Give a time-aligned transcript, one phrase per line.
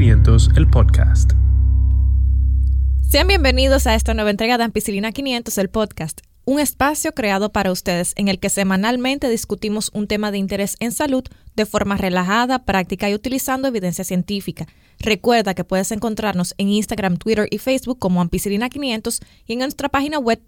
[0.00, 1.32] 500, el podcast.
[3.06, 7.70] Sean bienvenidos a esta nueva entrega de Ampicilina 500, el podcast, un espacio creado para
[7.70, 11.24] ustedes en el que semanalmente discutimos un tema de interés en salud
[11.54, 14.66] de forma relajada, práctica y utilizando evidencia científica.
[15.00, 19.90] Recuerda que puedes encontrarnos en Instagram, Twitter y Facebook como Ampicilina 500 y en nuestra
[19.90, 20.40] página web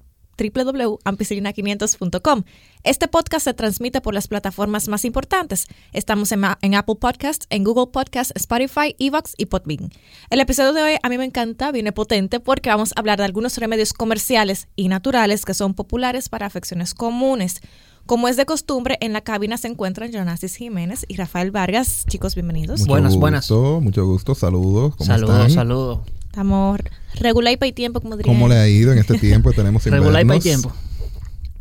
[0.51, 2.43] www.ampicilina500.com.
[2.83, 5.67] Este podcast se transmite por las plataformas más importantes.
[5.93, 9.91] Estamos en, en, Apple Podcasts, en Google Podcasts, Spotify, Evox y Podbean.
[10.31, 13.25] El episodio de hoy a mí me encanta, viene potente porque vamos a hablar de
[13.25, 17.61] algunos remedios comerciales y naturales que son populares para afecciones comunes.
[18.07, 22.05] Como es de costumbre, en la cabina se encuentran Jonasis Jiménez y Rafael Vargas.
[22.09, 22.81] Chicos, bienvenidos.
[22.81, 23.51] Mucho buenas, gusto, buenas.
[23.85, 24.97] Mucho gusto, saludos.
[24.97, 25.51] ¿Cómo Saludos, están?
[25.51, 26.01] saludos.
[26.33, 26.81] Estamos
[27.21, 28.35] regular y para tiempo, como dirían.
[28.35, 29.53] ¿Cómo le ha ido en este tiempo?
[29.53, 30.43] Tenemos Regular y para invernos.
[30.43, 30.73] tiempo.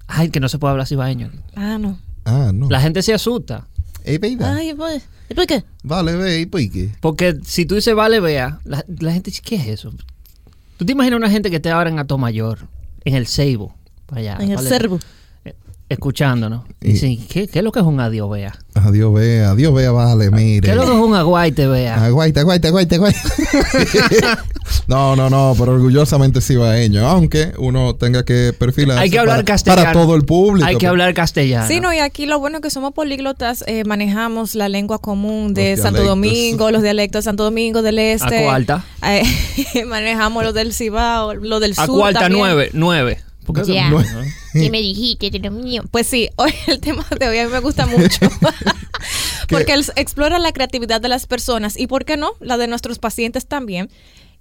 [0.07, 1.29] Ay, que no se puede hablar cibaeño.
[1.57, 1.99] Ah, no.
[2.23, 2.69] Ah, no.
[2.69, 3.67] La gente se asusta.
[4.05, 4.17] Ey.
[4.39, 5.65] Ay, pues, ¿y por qué?
[5.83, 6.89] Vale, ve, ¿y por qué?
[7.01, 9.91] Porque si tú dices vale, vea, la, la gente dice, ¿qué es eso?
[10.77, 12.69] ¿Tú te imaginas una gente que esté ahora en Atomayor,
[13.03, 14.37] en el Ceibo, para allá?
[14.39, 14.99] En el cervo
[15.91, 16.63] escuchándonos.
[16.79, 18.57] Dicen, ¿qué, es lo que es un adiós vea?
[18.75, 20.61] Adiós vea, adiós vea, vale, mire.
[20.61, 22.05] ¿Qué es lo que es un aguaite vea?
[22.05, 23.19] Aguaite, aguaite, aguaite, aguaite.
[24.87, 28.99] no, no, no, pero orgullosamente cibaeño, aunque uno tenga que perfilar.
[28.99, 29.83] Hay que hablar para, castellano.
[29.83, 30.65] Para todo el público.
[30.65, 30.91] Hay que pues.
[30.91, 31.67] hablar castellano.
[31.67, 35.53] Sí, no, y aquí lo bueno es que somos políglotas, eh, manejamos la lengua común
[35.53, 38.45] de Santo Domingo, los dialectos de Santo Domingo del Este.
[38.45, 38.85] Acualta.
[39.05, 39.23] Eh,
[39.85, 41.99] manejamos los del Cibao, lo del Acualta, Sur.
[41.99, 43.30] Acualta 9, 9.
[43.45, 43.89] Porque yeah.
[43.89, 44.07] no es,
[44.53, 45.83] ¿Qué me dijiste, Dios mío?
[45.91, 48.29] Pues sí, hoy el tema de hoy a mí me gusta mucho.
[49.49, 52.33] porque él explora la creatividad de las personas y, ¿por qué no?
[52.39, 53.89] La de nuestros pacientes también.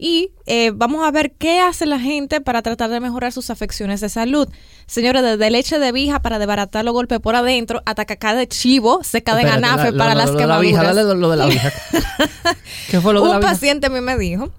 [0.03, 4.01] Y eh, vamos a ver qué hace la gente para tratar de mejorar sus afecciones
[4.01, 4.49] de salud.
[4.87, 9.05] Señores, desde leche de vija para desbaratar los golpes por adentro hasta cacá de chivo
[9.05, 10.95] seca de Espérate, ganafe para las lo, quemaduras.
[10.95, 11.71] Dale lo, de la vija.
[12.91, 14.51] ¿Qué fue lo de Un paciente a mí me dijo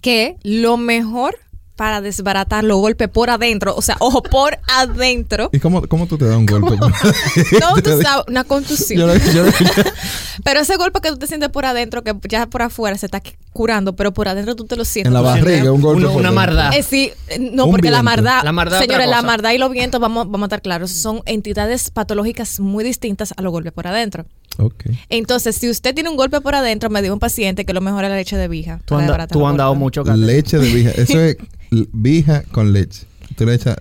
[0.00, 1.36] que lo mejor
[1.78, 6.18] para desbaratar los golpes por adentro, o sea, ojo, por adentro, ¿Y cómo, cómo tú
[6.18, 6.76] te das un golpe?
[7.60, 8.98] no, tú sabes, una contusión.
[8.98, 9.52] Yo lo- yo lo-
[10.44, 13.22] Pero ese golpe que tú te sientes por adentro, que ya por afuera se está
[13.52, 15.08] curando, pero por adentro tú te lo sientes.
[15.08, 16.02] en la barriga, un golpe.
[16.02, 16.70] Una- por una mardá.
[16.70, 19.70] Eh, sí, eh, no, Un porque la mardá, La mardá señores, la mardá y los
[19.70, 23.86] vientos, vamos, vamos a estar claros, son entidades patológicas muy distintas a los golpes por
[23.86, 24.26] adentro.
[24.58, 24.86] Ok.
[25.08, 28.02] Entonces, si usted tiene un golpe por adentro, me dijo un paciente que lo mejor
[28.04, 28.80] es la leche de vija.
[28.84, 29.02] Tú, has
[29.50, 30.18] andado mucho, Cate.
[30.18, 30.90] Leche de vija.
[30.90, 31.36] Eso es
[31.70, 33.06] vija con leche.
[33.36, 33.76] Tú le echas.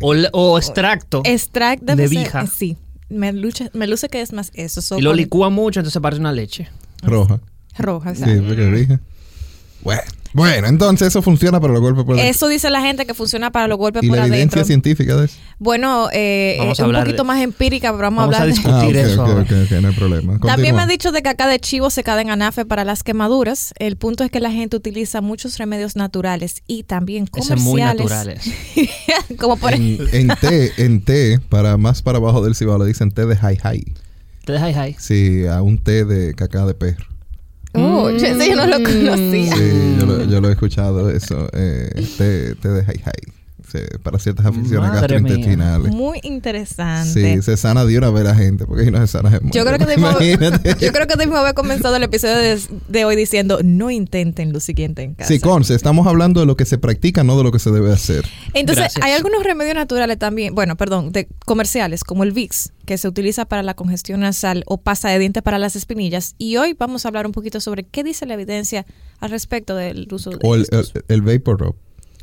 [0.00, 1.22] O, extracto.
[1.24, 2.42] Extract De vija.
[2.42, 2.76] eh, sí.
[3.08, 4.80] Me luce, me luce que es más eso.
[4.82, 6.68] so y lo con- licúa mucho, entonces parece una leche.
[7.02, 7.40] roja.
[7.78, 8.42] Roja, Sí, ¿sabes?
[8.42, 9.00] porque vija.
[9.82, 10.02] Bueno,
[10.34, 12.30] bueno, entonces eso funciona para los golpes por dentro.
[12.30, 14.64] Eso dice la gente que funciona para los golpes ¿Y por la evidencia adentro.
[14.64, 15.36] científica de eso?
[15.58, 18.62] Bueno, eh, a un poquito de- más empírica, pero vamos, Vamos a a hablar de-
[18.62, 18.96] discutir.
[18.98, 19.42] Ah, ok, eso ok, ahora.
[19.42, 20.38] ok, ok, no hay problema.
[20.40, 23.74] También me han dicho de caca de chivo se cae en anafe para las quemaduras.
[23.78, 27.80] El punto es que la gente utiliza muchos remedios naturales y también Ese es muy
[27.82, 28.46] comerciales.
[28.46, 28.50] naturales.
[29.38, 33.10] Como por En, en té, en té, para más para abajo del cibao le dicen
[33.10, 33.84] té de high high.
[34.44, 34.96] Te dejas ahí.
[34.98, 37.06] Sí, a un té de caca de perro.
[37.74, 39.56] Oh, yo- ese yo no lo conocía.
[39.56, 41.48] Sí, yo lo, yo lo he escuchado eso.
[41.52, 43.32] Eh, té, té de high high.
[43.72, 45.00] Sí, para ciertas afecciones Madre mía.
[45.00, 45.92] gastrointestinales.
[45.94, 47.36] Muy interesante.
[47.36, 49.64] Sí, se sana de una vez la gente, porque si no se sana se Yo
[49.64, 50.76] creo que debimos, Imagínate.
[50.80, 54.60] yo creo que debimos haber comenzado el episodio de, de hoy diciendo no intenten lo
[54.60, 55.28] siguiente en casa.
[55.28, 57.92] Sí, Conce, estamos hablando de lo que se practica, no de lo que se debe
[57.92, 58.24] hacer.
[58.52, 59.04] Entonces, Gracias.
[59.04, 63.44] hay algunos remedios naturales también, bueno, perdón, de comerciales, como el Vicks, que se utiliza
[63.46, 66.34] para la congestión nasal o pasta de dientes para las espinillas.
[66.36, 68.84] Y hoy vamos a hablar un poquito sobre qué dice la evidencia
[69.20, 70.92] al respecto del uso de O el, el, estos.
[71.08, 71.76] el Vapor Rub.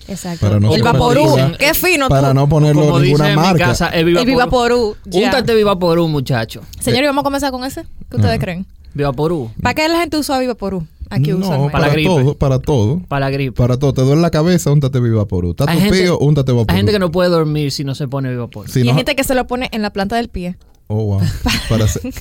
[0.07, 0.45] Exacto.
[0.47, 2.33] para no el Vaporú, qué fino Para tú.
[2.35, 3.65] no ponerlo Como en dice ninguna en mi marca.
[3.65, 4.95] casa, el el Vivaporú.
[5.05, 5.25] ya.
[5.25, 6.61] Úntate Vivaporú, muchacho.
[6.79, 7.83] Señor, ¿y vamos a comenzar con ese?
[8.09, 8.39] ¿Qué ustedes Ajá.
[8.39, 8.65] creen?
[8.93, 9.51] Vivaporú.
[9.61, 10.85] ¿Para qué la gente usa Vivaporú?
[11.11, 11.71] Aquí no, usualmente.
[11.71, 12.09] Para la para gripe.
[12.09, 13.01] todo, para todo.
[13.07, 13.51] Para la gripe.
[13.55, 13.93] Para todo.
[13.93, 15.51] Te duele la cabeza, úntate Vivaporú.
[15.51, 16.67] Está Hay tu gente- pío, úntate Vaporú.
[16.69, 18.67] Hay gente que no puede dormir si no se pone Vivaporú.
[18.69, 20.55] Si y no- hay gente que se lo pone en la planta del pie.
[20.91, 21.21] Oh, wow.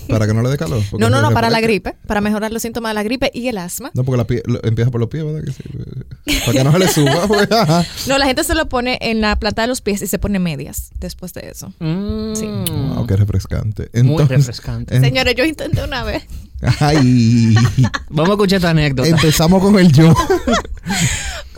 [0.09, 0.83] Para, que no le dé calor.
[0.99, 3.57] No, no, no, para la gripe, para mejorar los síntomas de la gripe y el
[3.57, 3.91] asma.
[3.95, 5.43] No, porque la pie- lo- empieza por los pies, ¿verdad?
[5.43, 6.41] Que sí.
[6.45, 7.27] Para que no se le suba.
[7.27, 7.49] pues.
[8.07, 10.39] No, la gente se lo pone en la planta de los pies y se pone
[10.39, 11.73] medias después de eso.
[11.79, 12.35] Mm.
[12.37, 12.47] Sí.
[12.47, 13.89] Wow, qué refrescante.
[13.95, 14.97] Muy Entonces, refrescante.
[14.97, 16.25] en- Señores, yo intenté una vez.
[16.81, 17.55] Ay.
[18.11, 19.09] Vamos a escuchar esta anécdota.
[19.09, 20.13] Empezamos con el yo.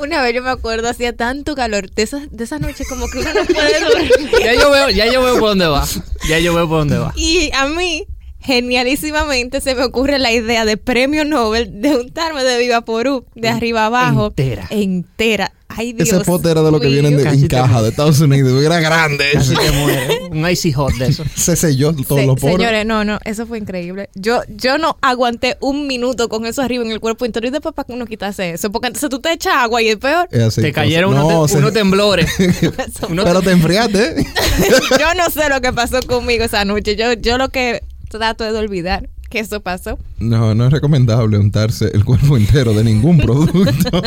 [0.00, 1.90] Una vez yo me acuerdo, hacía tanto calor.
[1.90, 4.10] De esas, de esas noches como que uno no puede dormir.
[4.42, 5.86] ya yo veo, ya yo veo por dónde va.
[6.26, 7.12] Ya yo veo por dónde va.
[7.16, 8.06] Y a mí,
[8.40, 13.48] genialísimamente, se me ocurre la idea de premio Nobel de untarme de Viva Porú, de
[13.48, 14.26] arriba abajo.
[14.28, 14.66] Entera.
[14.70, 15.52] Entera.
[15.72, 17.00] Ay, Dios Ese pote era de lo que mío.
[17.00, 18.60] vienen de, Casi en caja de Estados Unidos.
[18.64, 19.24] Era grande.
[19.32, 20.18] Casi te muere.
[20.32, 21.22] Un icy hot de eso.
[21.36, 22.56] Se selló todos Se- los poros.
[22.56, 24.10] señores, no, no, eso fue increíble.
[24.16, 27.72] Yo, yo no aguanté un minuto con eso arriba en el cuerpo interior y después
[27.72, 28.72] para que uno quitase eso.
[28.72, 30.26] Porque entonces tú te echas agua y es peor.
[30.32, 32.26] Es así, te cayeron No, unos, te- se- unos temblores.
[33.08, 34.26] Pero te enfriaste.
[34.98, 36.96] yo no sé lo que pasó conmigo esa noche.
[36.96, 39.98] Yo, yo lo que trato de olvidar que eso pasó.
[40.18, 44.02] No, no es recomendable untarse el cuerpo entero de ningún producto.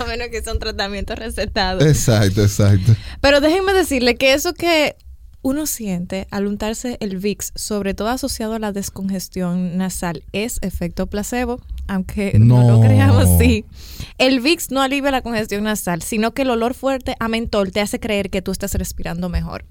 [0.00, 1.80] A menos que sea un tratamiento recetado.
[1.86, 2.94] exacto, exacto.
[3.20, 4.96] Pero déjenme decirle que eso que
[5.42, 11.06] uno siente al untarse el VIX, sobre todo asociado a la descongestión nasal, es efecto
[11.06, 12.70] placebo, aunque no, No.
[12.70, 13.66] lo creamos así.
[14.16, 17.82] El VIX no alivia la congestión nasal, sino que el olor fuerte a mentol te
[17.82, 19.66] hace creer que tú estás respirando mejor.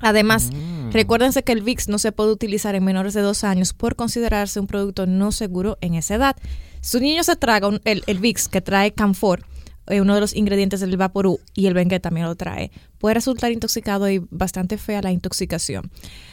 [0.00, 0.50] Además,
[0.90, 4.60] recuérdense que el VIX no se puede utilizar en menores de dos años por considerarse
[4.60, 6.36] un producto no seguro en esa edad.
[6.80, 9.44] Si un niño se traga el, el VIX que trae Camfor,
[9.88, 13.52] eh, uno de los ingredientes del Vaporú, y el Bengue también lo trae, puede resultar
[13.52, 15.90] intoxicado y bastante fea la intoxicación.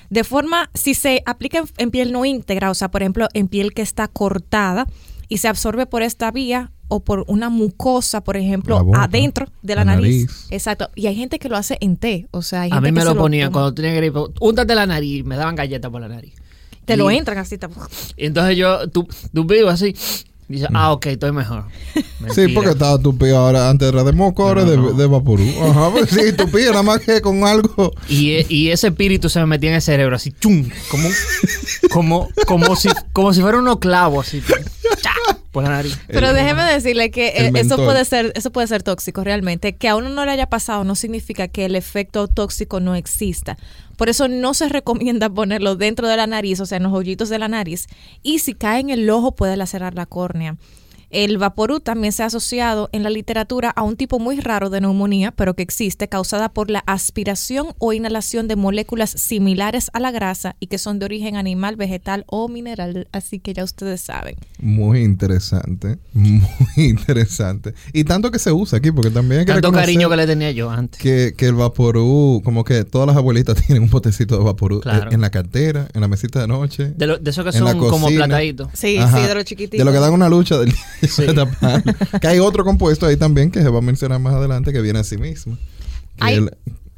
[0.09, 3.47] De forma, si se aplica en, en piel no íntegra, o sea, por ejemplo, en
[3.47, 4.87] piel que está cortada
[5.29, 9.83] y se absorbe por esta vía o por una mucosa, por ejemplo, adentro de la,
[9.85, 10.25] la nariz.
[10.27, 10.47] nariz.
[10.51, 10.89] Exacto.
[10.95, 13.05] Y hay gente que lo hace en té, o sea, hay A mí me que
[13.05, 14.19] lo se ponían cuando tenía gripe.
[14.39, 15.23] Úntate la nariz.
[15.25, 16.33] Me daban galletas por la nariz.
[16.85, 17.57] Te lo entran así.
[17.57, 17.67] te-
[18.17, 19.95] Y entonces yo, tú, tú vivo así.
[20.49, 21.65] Dices, ah, ok, estoy mejor.
[22.33, 23.69] Sí, porque estaba tupido ahora.
[23.69, 24.91] Antes era de moco, ahora No, de, no.
[24.93, 25.43] de vaporú.
[25.61, 27.91] Ajá, pues sí, tupido, nada más que con algo.
[28.07, 31.09] Y, e- y ese espíritu se me metía en el cerebro así, chum, como,
[31.91, 34.41] como, como, si, como si fuera unos clavos así,
[35.01, 35.11] cha,
[35.53, 35.97] por la nariz.
[36.07, 39.75] Pero El- déjeme decirle que el eh, eso puede ser eso puede ser tóxico realmente.
[39.75, 43.55] Que a uno no le haya pasado no significa que el efecto tóxico no exista.
[43.95, 47.29] Por eso no se recomienda ponerlo dentro de la nariz, o sea, en los hoyitos
[47.29, 47.87] de la nariz.
[48.23, 50.57] Y si cae en el ojo puede lacerar la córnea.
[51.13, 54.81] El vaporú también se ha asociado en la literatura a un tipo muy raro de
[54.81, 60.09] neumonía, pero que existe, causada por la aspiración o inhalación de moléculas similares a la
[60.09, 63.07] grasa y que son de origen animal, vegetal o mineral.
[63.11, 64.35] Así que ya ustedes saben.
[64.59, 65.99] Muy interesante.
[66.13, 66.41] Muy
[66.77, 67.75] interesante.
[67.93, 70.49] Y tanto que se usa aquí, porque también hay que Tanto cariño que le tenía
[70.51, 70.99] yo antes.
[70.99, 75.11] que, que el vaporú, como que todas las abuelitas tienen un potecito de vaporú Claro.
[75.11, 76.85] en la cartera, en la mesita de noche.
[76.97, 78.69] De, lo- de esos que son como plataditos.
[78.73, 79.21] Sí, Ajá.
[79.21, 79.77] sí, de los chiquititos.
[79.77, 80.73] De lo que dan una lucha del
[81.07, 81.25] Sí.
[82.21, 84.99] Que hay otro compuesto ahí también que se va a mencionar más adelante que viene
[84.99, 85.57] a sí mismo.
[86.19, 86.51] El-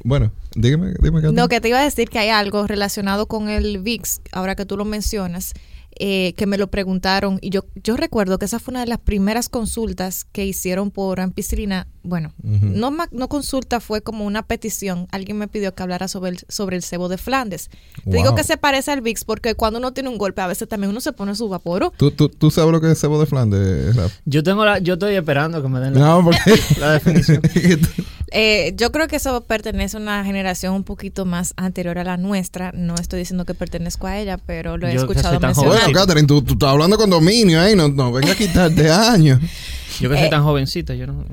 [0.04, 1.34] bueno, dígame, dime Katy.
[1.34, 4.64] No, que te iba a decir que hay algo relacionado con el VIX, ahora que
[4.64, 5.52] tú lo mencionas,
[5.98, 8.98] eh, que me lo preguntaron y yo, yo recuerdo que esa fue una de las
[8.98, 11.88] primeras consultas que hicieron por ampicilina.
[12.06, 15.06] Bueno, no, ma- no consulta, fue como una petición.
[15.10, 17.68] Alguien me pidió que hablara sobre el, sobre el cebo de Flandes.
[18.04, 20.68] Te digo que se parece al VIX porque cuando uno tiene un golpe, a veces
[20.68, 21.92] también uno se pone su vaporo.
[21.96, 24.14] ¿Tú, tú, tú sabes lo que es cebo de Flandes, Rafa?
[24.24, 26.38] Yo tengo la, yo estoy esperando que me den la, No, porque...
[26.80, 27.42] la definición.
[28.32, 32.16] Eh, yo creo que eso pertenece a una generación un poquito más anterior a la
[32.16, 32.72] nuestra.
[32.72, 35.78] No estoy diciendo que pertenezco a ella, pero lo he Yo escuchado mencionar.
[35.84, 37.76] bueno, Catherine, tú, tú estás hablando con dominio, ¿eh?
[37.76, 39.40] No, no venga a quitarte años.
[40.00, 41.24] Yo que Eh, soy tan jovencito, yo no.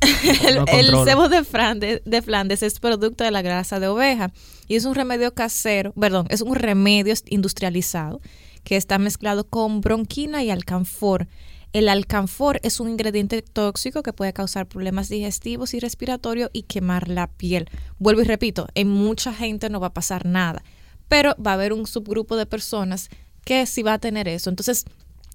[0.00, 1.04] El, no el controlo.
[1.04, 4.32] cebo de Flandes, de Flandes es producto de la grasa de oveja
[4.66, 8.20] y es un remedio casero, perdón, es un remedio industrializado
[8.64, 11.28] que está mezclado con bronquina y alcanfor.
[11.72, 17.08] El alcanfor es un ingrediente tóxico que puede causar problemas digestivos y respiratorios y quemar
[17.08, 17.68] la piel.
[17.98, 20.64] Vuelvo y repito, en mucha gente no va a pasar nada,
[21.08, 23.08] pero va a haber un subgrupo de personas
[23.44, 24.50] que sí va a tener eso.
[24.50, 24.84] Entonces,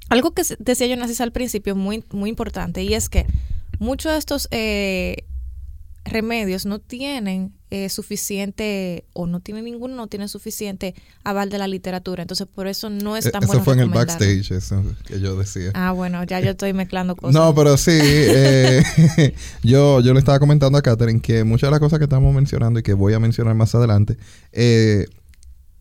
[0.09, 3.25] algo que decía yo Narcisa, al principio muy, muy importante y es que
[3.79, 5.25] muchos de estos eh,
[6.05, 11.67] remedios no tienen eh, suficiente o no tienen ninguno, no tienen suficiente aval de la
[11.67, 12.21] literatura.
[12.21, 15.35] Entonces, por eso no es tan Eso bueno fue en el backstage, eso que yo
[15.35, 15.71] decía.
[15.73, 17.33] Ah, bueno, ya yo estoy mezclando cosas.
[17.33, 18.83] No, pero sí, eh,
[19.63, 22.79] yo, yo le estaba comentando a Catherine que muchas de las cosas que estamos mencionando
[22.79, 24.17] y que voy a mencionar más adelante
[24.51, 25.07] eh,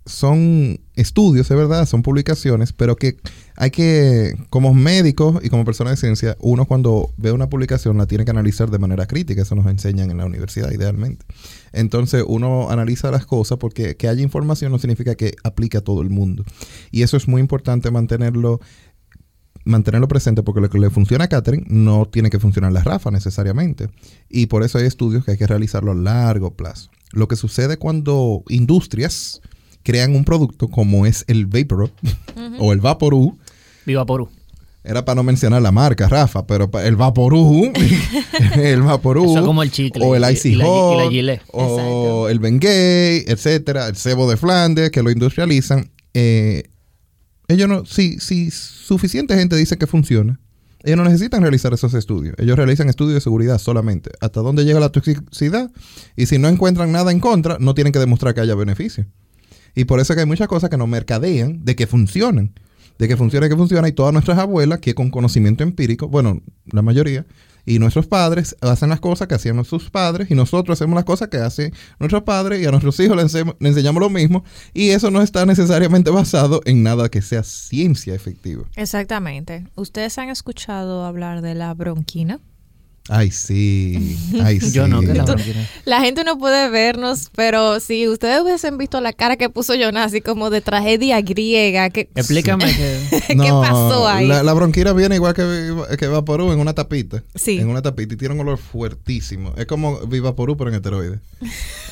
[0.07, 3.19] son estudios, es verdad, son publicaciones, pero que
[3.57, 8.07] hay que, como médicos y como personas de ciencia, uno cuando ve una publicación la
[8.07, 11.25] tiene que analizar de manera crítica, eso nos enseñan en la universidad idealmente.
[11.73, 16.03] Entonces uno analiza las cosas porque que haya información no significa que aplique a todo
[16.03, 16.45] el mundo.
[16.91, 18.61] Y eso es muy importante mantenerlo
[19.65, 23.11] mantenerlo presente porque lo que le funciona a Catherine no tiene que funcionar a Rafa
[23.11, 23.89] necesariamente.
[24.29, 26.91] Y por eso hay estudios que hay que realizarlo a largo plazo.
[27.13, 29.41] Lo que sucede cuando industrias
[29.83, 31.93] crean un producto como es el Vapor
[32.59, 33.39] o el Vaporú,
[33.87, 34.29] Viva Porú.
[34.83, 37.73] era para no mencionar la marca, Rafa, pero el Vaporú,
[38.57, 40.73] el Vaporú, Eso es como el chicle o el y- Icy y la- y la
[41.05, 41.43] Hot, Gillette.
[41.53, 42.29] o Exacto.
[42.29, 45.91] el Bengay, etcétera, el cebo de Flandes, que lo industrializan.
[46.15, 46.65] eh,
[47.49, 50.41] ellos no, si, si suficiente gente dice que funciona,
[50.83, 52.35] Ellos no necesitan realizar esos estudios.
[52.39, 54.11] Ellos realizan estudios de seguridad solamente.
[54.21, 55.71] Hasta dónde llega la toxicidad.
[56.15, 59.07] Y si no encuentran nada en contra, no tienen que demostrar que haya beneficio.
[59.75, 62.53] Y por eso es que hay muchas cosas que nos mercadean de que funcionan.
[62.99, 63.89] De que funciona, que funciona.
[63.89, 67.27] Y todas nuestras abuelas, que con conocimiento empírico, bueno, la mayoría,
[67.67, 71.29] y nuestros padres hacen las cosas que hacían sus padres y nosotros hacemos las cosas
[71.29, 74.91] que hacen nuestros padres y a nuestros hijos les, ense- les enseñamos lo mismo y
[74.91, 78.65] eso no está necesariamente basado en nada que sea ciencia efectiva.
[78.77, 79.67] Exactamente.
[79.77, 82.39] ¿Ustedes han escuchado hablar de la bronquina?
[83.11, 84.17] Ay, sí.
[84.43, 84.71] Ay, sí.
[84.73, 85.69] Yo no, que la Esto- bronquina.
[85.85, 90.07] La gente no puede vernos, pero si ustedes hubiesen visto la cara que puso Jonas,
[90.07, 93.01] así como de tragedia griega, que Explícame que...
[93.29, 94.27] ¿Qué pasó ahí?
[94.27, 97.23] La, la bronquina viene igual que, que Vaporú en una tapita.
[97.35, 97.59] Sí.
[97.59, 99.53] En una tapita y tiene un olor fuertísimo.
[99.57, 101.19] Es como Vivaporú, pero en esteroides.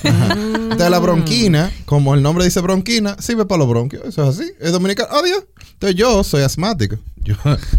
[0.05, 0.33] Ajá.
[0.33, 4.03] Entonces, la bronquina, como el nombre dice bronquina, sirve para los bronquios.
[4.07, 4.51] Eso es así.
[4.61, 5.11] Es dominicano.
[5.13, 5.45] Adiós.
[5.75, 6.97] Entonces, yo soy asmático.
[7.25, 7.35] Yo,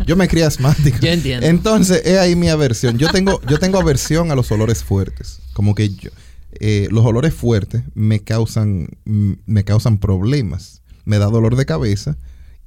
[0.05, 0.97] yo me crié asmático.
[1.01, 1.45] Yo entiendo.
[1.45, 2.97] Entonces, es ahí mi aversión.
[2.97, 5.39] Yo tengo, yo tengo aversión a los olores fuertes.
[5.53, 6.09] Como que yo,
[6.59, 10.81] eh, los olores fuertes me causan, me causan problemas.
[11.05, 12.17] Me da dolor de cabeza.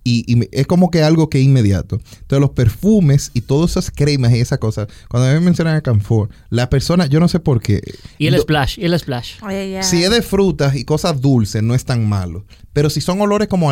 [0.09, 1.99] Y, es como que algo que es inmediato.
[2.21, 5.75] Entonces, los perfumes y todas esas cremas y esas cosas, cuando a mí me mencionan
[5.75, 7.83] a Canfor, la persona, yo no sé por qué.
[8.17, 9.35] Y el Lo- splash, y el splash.
[9.83, 12.45] Si es de frutas y cosas dulces, no es tan malo.
[12.73, 13.69] Pero si son olores como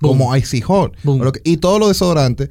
[0.00, 0.94] como icy hot,
[1.32, 2.48] que- y todo lo desodorante,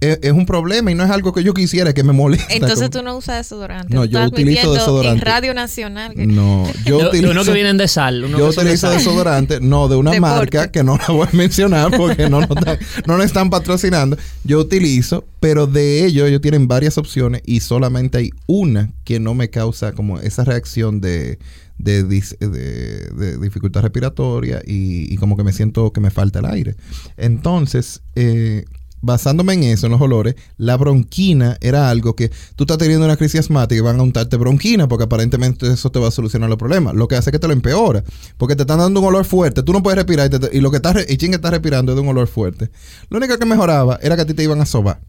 [0.00, 2.52] es, es un problema y no es algo que yo quisiera que me moleste.
[2.54, 3.94] Entonces como- tú no usas desodorante.
[3.94, 5.18] No, yo utilizo desodorante.
[5.20, 6.14] En Radio Nacional.
[6.14, 7.30] que- No, yo utilizo...
[7.30, 8.24] uno que vienen de sal.
[8.24, 8.98] Uno yo de utilizo sal.
[8.98, 10.34] desodorante, no de una Deporte.
[10.36, 14.18] marca que no la voy a mencionar porque no nos, están, no nos están patrocinando.
[14.42, 19.32] Yo utilizo, pero de ellos ellos tienen varias opciones y solamente hay una que no
[19.34, 21.38] me causa como esa reacción de,
[21.78, 26.46] de, dis- de- dificultad respiratoria y, y como que me siento que me falta el
[26.46, 26.76] aire.
[27.16, 28.64] Entonces, eh,
[29.00, 33.16] basándome en eso, en los olores, la bronquina era algo que tú estás teniendo una
[33.18, 36.58] crisis asmática y van a untarte bronquina porque aparentemente eso te va a solucionar los
[36.58, 36.94] problemas.
[36.94, 38.02] Lo que hace es que te lo empeora
[38.38, 39.62] porque te están dando un olor fuerte.
[39.62, 41.96] Tú no puedes respirar y, te- y lo que estás y chingue estás respirando es
[41.96, 42.70] de un olor fuerte.
[43.10, 45.00] Lo único que mejoraba era que a ti te iban a sobar.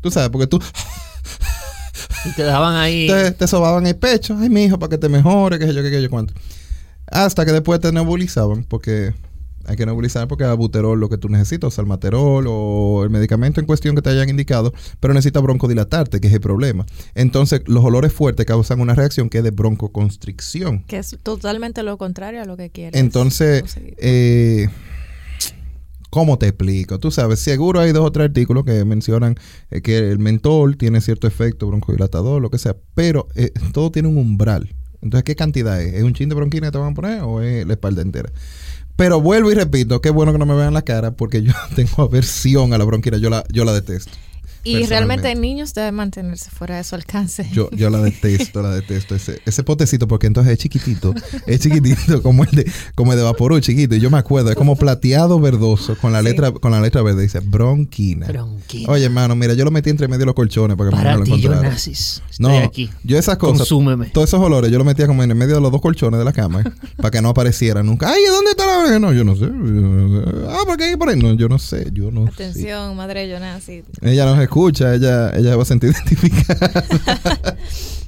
[0.00, 0.60] Tú sabes, porque tú
[2.24, 3.06] Y te daban ahí...
[3.06, 4.36] te, te sobaban el pecho.
[4.38, 6.34] Ay, mi hijo, para que te mejore, qué sé yo, qué sé yo, cuánto.
[7.06, 9.14] Hasta que después te nebulizaban, porque
[9.68, 13.60] hay que nebulizar porque es buterol lo que tú necesitas, o salmaterol o el medicamento
[13.60, 16.86] en cuestión que te hayan indicado, pero necesita broncodilatarte, que es el problema.
[17.14, 20.84] Entonces, los olores fuertes causan una reacción que es de broncoconstricción.
[20.84, 23.00] Que es totalmente lo contrario a lo que quieres.
[23.00, 23.94] Entonces, conseguir.
[23.98, 24.68] eh,
[26.16, 26.98] ¿cómo te explico?
[26.98, 29.34] Tú sabes, seguro hay dos o tres artículos que mencionan
[29.70, 34.08] eh, que el mentol tiene cierto efecto broncodilatador, lo que sea, pero eh, todo tiene
[34.08, 34.74] un umbral.
[35.02, 35.92] Entonces, ¿qué cantidad es?
[35.92, 38.32] ¿Es un chin de bronquina que te van a poner o es la espalda entera?
[38.96, 42.04] Pero vuelvo y repito, qué bueno que no me vean la cara porque yo tengo
[42.04, 44.12] aversión a la bronquina, yo la, yo la detesto.
[44.70, 45.34] Y realmente personalmente.
[45.40, 47.48] niños deben mantenerse fuera de su alcance.
[47.52, 49.14] Yo, yo la detesto, la detesto.
[49.14, 51.14] Ese, ese potecito, porque entonces es chiquitito.
[51.46, 53.94] Es chiquitito, como el de, como el de Vaporú, chiquito.
[53.94, 56.24] Y yo me acuerdo, es como plateado verdoso con la Sí.
[56.26, 57.22] letra, con la letra verde.
[57.22, 58.26] Dice bronquina.
[58.26, 58.90] Bronquina.
[58.92, 61.18] Oye, hermano, mira, yo lo metí entre medio de los colchones para que Para no
[61.18, 61.76] lo ti, encontrara.
[62.38, 62.90] No, aquí.
[63.04, 64.06] yo esas cosas, Consúmeme.
[64.06, 66.24] todos esos olores, yo lo metía como en el medio de los dos colchones de
[66.24, 68.10] la cama eh, para que no apareciera nunca.
[68.10, 68.98] Ay, ¿dónde está la bronquina?
[68.98, 69.46] No, yo no sé.
[70.48, 71.16] Ah, ¿por qué hay por ahí?
[71.18, 72.32] No, yo no sé, yo no sé.
[72.32, 73.62] Atención, madre Jonas.
[73.64, 73.82] sí.
[74.02, 74.55] Ella nos escucha,
[74.94, 76.84] ella, ella se va a sentir identificada.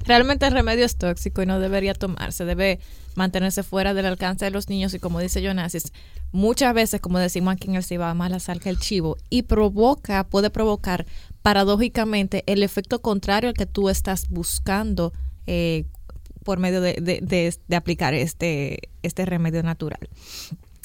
[0.07, 2.45] Realmente el remedio es tóxico y no debería tomarse.
[2.45, 2.81] Debe
[3.15, 5.93] mantenerse fuera del alcance de los niños y como dice Jonasis,
[6.33, 9.43] muchas veces, como decimos aquí en el Cibao, más la sal que el chivo y
[9.43, 11.05] provoca, puede provocar
[11.43, 15.13] paradójicamente el efecto contrario al que tú estás buscando
[15.47, 15.85] eh,
[16.45, 20.09] por medio de- de aplicar este, este remedio natural.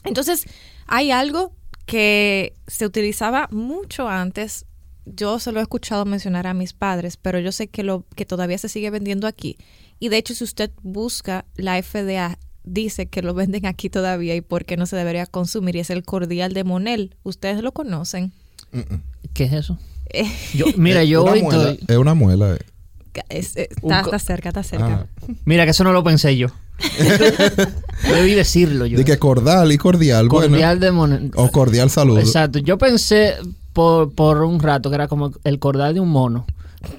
[0.03, 0.45] Entonces,
[0.87, 1.53] hay algo
[1.85, 4.65] que se utilizaba mucho antes.
[5.05, 8.25] Yo se lo he escuchado mencionar a mis padres, pero yo sé que lo que
[8.25, 9.57] todavía se sigue vendiendo aquí.
[9.99, 14.41] Y de hecho, si usted busca la FDA dice que lo venden aquí todavía y
[14.41, 17.15] por qué no se debería consumir y es el cordial de Monel.
[17.23, 18.31] ¿Ustedes lo conocen?
[18.71, 19.01] Mm, mm.
[19.33, 19.77] ¿Qué es eso?
[20.13, 22.55] Eh, Yo, mira, Es yo una hoy muela, estoy- Es una muela.
[22.55, 22.59] eh.
[23.29, 25.07] es- eh, está, cerca, está cerca.
[25.21, 25.27] Ah.
[25.45, 26.47] Mira, que eso no lo pensé yo.
[28.03, 28.97] Debí decirlo yo.
[28.97, 31.31] De que cordial y cordial, cordial de mon- bueno.
[31.35, 32.19] O cordial saludo.
[32.19, 32.59] Exacto.
[32.59, 33.35] Yo pensé
[33.73, 36.45] por, por un rato que era como el cordal de un mono.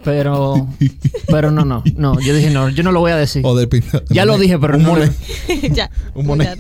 [0.03, 0.67] Pero,
[1.29, 2.19] pero no, no, no.
[2.21, 3.43] Yo dije, no, yo no lo voy a decir.
[3.45, 5.13] O del pin- Ya lo dije, pero un no monet.
[5.73, 5.91] ya.
[6.15, 6.59] Un monet.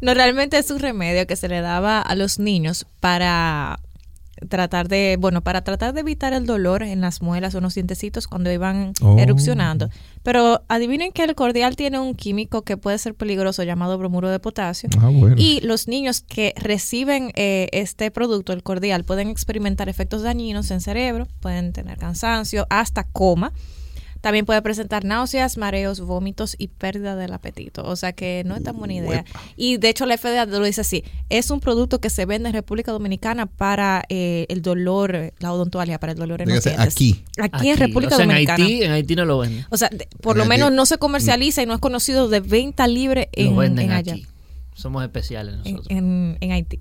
[0.00, 3.78] No, realmente es un remedio que se le daba a los niños para
[4.48, 8.26] tratar de, bueno, para tratar de evitar el dolor en las muelas o los dientecitos
[8.26, 9.18] cuando iban Oh.
[9.18, 9.88] erupcionando.
[10.22, 14.38] Pero adivinen que el cordial tiene un químico que puede ser peligroso llamado bromuro de
[14.40, 14.88] potasio.
[15.00, 15.36] Ah, bueno.
[15.38, 20.80] Y los niños que reciben eh, este producto, el cordial, pueden experimentar efectos dañinos en
[20.80, 23.52] cerebro, pueden tener cansancio, hasta coma.
[24.20, 27.84] También puede presentar náuseas, mareos, vómitos y pérdida del apetito.
[27.84, 29.24] O sea que no es tan buena idea.
[29.56, 31.04] Y de hecho la FDA lo dice así.
[31.28, 36.00] Es un producto que se vende en República Dominicana para eh, el dolor, la odontualia,
[36.00, 36.84] para el dolor en los dientes.
[36.86, 37.22] aquí.
[37.40, 38.56] Aquí, en República o sea, Dominicana.
[38.64, 39.64] En Haití, en Haití no lo venden.
[39.70, 42.28] O sea, de- por En lo Haití- menos no se comercializa y no es conocido
[42.28, 44.26] de venta libre en, lo venden en allá aquí.
[44.74, 45.86] Somos especiales en, nosotros.
[45.90, 46.78] en- en Haití.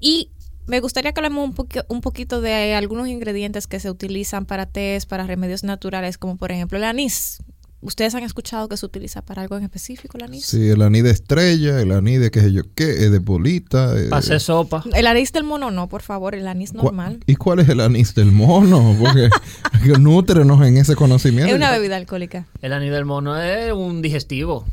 [0.00, 0.30] Y
[0.66, 1.54] me gustaría que hablemos un,
[1.88, 6.52] un poquito de algunos ingredientes que se utilizan para test, para remedios naturales, como por
[6.52, 7.42] ejemplo el anís.
[7.80, 10.46] ¿Ustedes han escuchado que se utiliza para algo en específico el anís?
[10.46, 13.92] Sí, el anís de estrella, el anís de qué sé yo qué, es de bolita.
[14.00, 14.82] eh, Para hacer sopa.
[14.94, 17.20] El anís del mono no, por favor, el anís ¿cuál- normal.
[17.26, 18.96] ¿Y cuál es el anís del mono?
[18.98, 19.28] Porque
[20.00, 21.50] nútrenos en ese conocimiento.
[21.50, 22.46] Es una bebida alcohólica.
[22.62, 24.64] El anís del mono es un digestivo.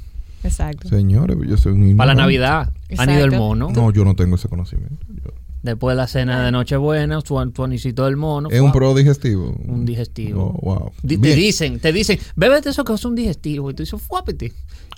[0.46, 0.88] Exacto.
[0.88, 2.22] Señores, yo soy un Para la ignorante.
[2.22, 2.74] Navidad.
[2.98, 3.72] Anís del mono.
[3.76, 5.06] No, yo no tengo ese conocimiento.
[5.10, 5.32] Yo-
[5.64, 8.50] Después de la cena de Nochebuena, tu, tu anisito del mono.
[8.50, 9.56] es un pro digestivo.
[9.68, 10.58] Un digestivo.
[10.62, 10.92] Oh, wow.
[11.08, 13.70] Te dicen, te dicen, bébete eso que es un digestivo.
[13.70, 14.54] Y tú dices, fuápete.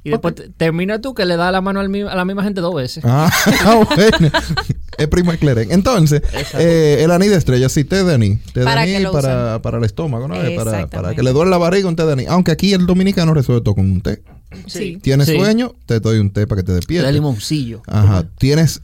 [0.06, 2.62] Y después te- termina tú que le das la mano al a la misma gente
[2.62, 3.04] dos veces.
[3.06, 3.30] Ah,
[3.96, 4.32] bueno.
[4.98, 5.72] es primo de Cleren.
[5.72, 6.22] Entonces,
[6.58, 8.44] eh, el anís de estrella, sí, té de anís.
[8.54, 9.06] Té de ¿Para anís
[9.62, 10.36] para, el estómago, ¿no?
[10.42, 12.28] Eh, Para, para que le duele la barriga, un té de anís.
[12.30, 14.22] Aunque aquí el dominicano resuelve todo con un té.
[14.68, 14.98] Sí.
[15.02, 15.36] ¿Tienes Sí.
[15.38, 15.74] sueño?
[15.86, 17.14] Te doy un té para que te De despiertes.
[17.14, 17.82] limoncillo.
[17.88, 18.26] Ajá.
[18.38, 18.82] ¿Tienes,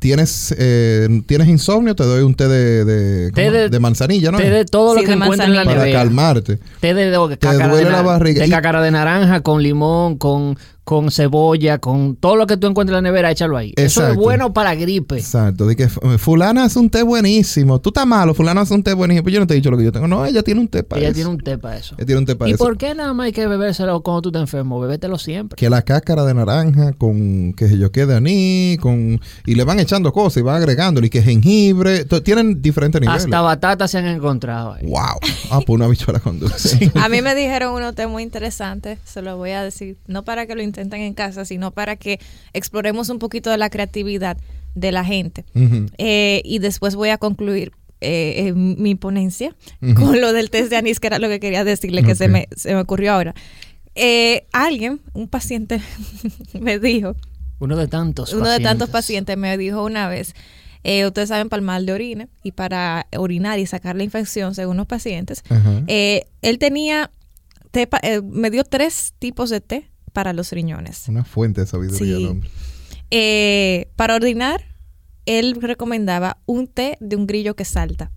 [0.00, 1.94] tienes, eh, ¿Tienes insomnio?
[1.94, 4.38] Te doy un té de, de, Té de- de manzanilla, ¿no?
[4.38, 5.64] Té de todo lo Sí, que encuentres en la manzanilla.
[5.64, 6.00] para nevera.
[6.00, 6.58] calmarte.
[6.80, 8.40] Té de, de, Te duele de la barriga.
[8.40, 10.58] de Y- cácara de naranja, con limón, con,
[10.90, 13.72] con cebolla, con todo lo que tú encuentres en la nevera, échalo ahí.
[13.76, 15.18] Eso es bueno para gripe.
[15.18, 15.64] Exacto.
[15.68, 17.80] De que f- fulana hace un té buenísimo.
[17.80, 19.22] Tú estás malo, fulana hace un té buenísimo.
[19.22, 20.08] Pues yo no te he dicho lo que yo tengo.
[20.08, 21.14] No, ella tiene un té para Ella eso.
[21.14, 21.94] tiene un té para eso.
[21.96, 22.64] Ella tiene un té para ¿Y eso.
[22.64, 24.80] por qué nada más hay que bebérselo cuando tú estás enfermo?
[24.80, 25.54] Bebételo siempre.
[25.56, 29.62] Que la cáscara de naranja con que sé yo qué de anís, con y le
[29.62, 33.26] van echando cosas y van agregando y que jengibre, tienen diferentes niveles.
[33.26, 34.86] Hasta batatas se han encontrado ahí.
[34.86, 34.98] Wow.
[35.52, 36.90] Ah, pues una bichuela con dulce.
[37.00, 40.46] A mí me dijeron uno té muy interesante, se lo voy a decir, no para
[40.46, 42.20] que lo intenten en casa, sino para que
[42.52, 44.36] exploremos un poquito de la creatividad
[44.74, 45.44] de la gente.
[45.98, 49.54] Eh, y después voy a concluir eh, eh, mi ponencia
[49.94, 52.48] con lo del test de anís, que era lo que quería decirle, que se, me,
[52.56, 53.34] se me ocurrió ahora.
[53.94, 55.80] Eh, alguien, un paciente,
[56.60, 57.16] me dijo,
[57.58, 59.36] Uno de tantos uno de tantos pacientes.
[59.36, 60.34] me dijo una vez,
[60.84, 64.54] eh, ustedes saben para el mal de orina y para orinar y sacar la infección
[64.54, 65.42] según los pacientes,
[65.86, 67.10] eh, él tenía,
[67.70, 71.08] té eh, me dio tres tipos de té para los riñones.
[71.08, 72.24] Una fuente de sabiduría, Sí.
[72.26, 72.50] hombre.
[73.10, 74.64] Eh, para orinar,
[75.26, 78.10] él recomendaba un té de un grillo que salta.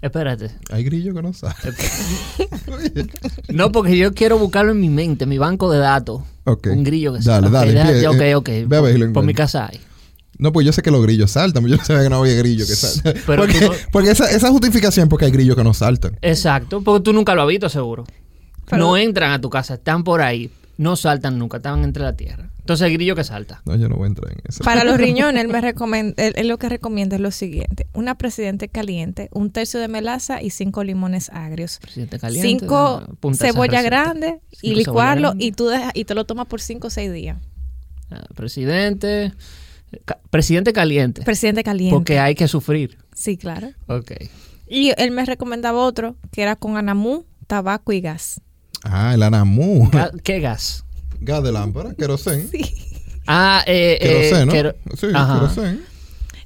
[0.00, 0.50] Espérate.
[0.70, 1.54] Hay grillo que no sabe.
[3.48, 6.22] No, porque yo quiero buscarlo en mi mente, en mi banco de datos.
[6.44, 6.68] Ok.
[6.68, 8.48] Un grillo que Dale, Ok, dale, ya, ok, eh, ok.
[8.66, 9.80] ve a ver Por, por mi casa hay.
[10.38, 12.34] No, pues yo sé que los grillos saltan, pero yo no sabía que no había
[12.34, 13.14] grillo que saltan.
[13.26, 16.16] Pero porque tú no- porque esa, esa justificación es porque hay grillos que no saltan.
[16.22, 18.04] Exacto, porque tú nunca lo has visto seguro.
[18.66, 22.16] Pero- no entran a tu casa, están por ahí, no saltan nunca, están entre la
[22.16, 22.50] tierra.
[22.60, 23.60] Entonces el grillo que salta.
[23.66, 24.62] No, yo no voy a entrar en eso.
[24.64, 28.16] Para los riñones, él, me recomend- él- él lo que recomienda es lo siguiente: una
[28.16, 31.78] presidente caliente, un tercio de melaza y cinco limones agrios.
[31.80, 32.48] Presidente caliente.
[32.48, 33.90] cinco apunta esa cebolla receta.
[33.90, 37.12] grande y Cinco licuarlo y tú dejas- y te lo tomas por cinco o seis
[37.12, 37.38] días.
[38.10, 39.32] Ah, Presidente.
[40.04, 41.22] ca- presidente caliente.
[41.22, 41.94] Presidente caliente.
[41.96, 42.98] Porque hay que sufrir.
[43.14, 43.70] Sí, claro.
[43.86, 44.12] Ok.
[44.68, 48.40] Y él me recomendaba otro que era con anamú, tabaco y gas.
[48.84, 49.88] Ah, el anamú.
[49.90, 50.84] Ga- ¿Qué gas?
[51.20, 52.48] Gas de lámpara, querosén.
[53.26, 54.96] Ah, eh, eh, Querosén, ¿no?
[54.96, 55.82] Sí, querosén.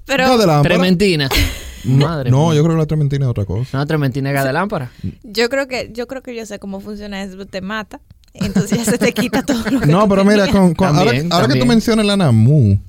[0.04, 0.74] Pero Gas de lámpara.
[0.74, 1.28] Trementina.
[1.84, 2.54] No, Madre no, mía.
[2.58, 3.76] yo creo que la trementina es otra cosa.
[3.78, 4.92] Una trementina es gas de lámpara.
[5.24, 8.00] yo creo que yo creo que yo sé cómo funciona eso, te mata.
[8.34, 11.32] Entonces ya se te quita todo lo que No, tú pero mira, con, ahora, También,
[11.32, 12.80] ahora que tú mencionas el anamú,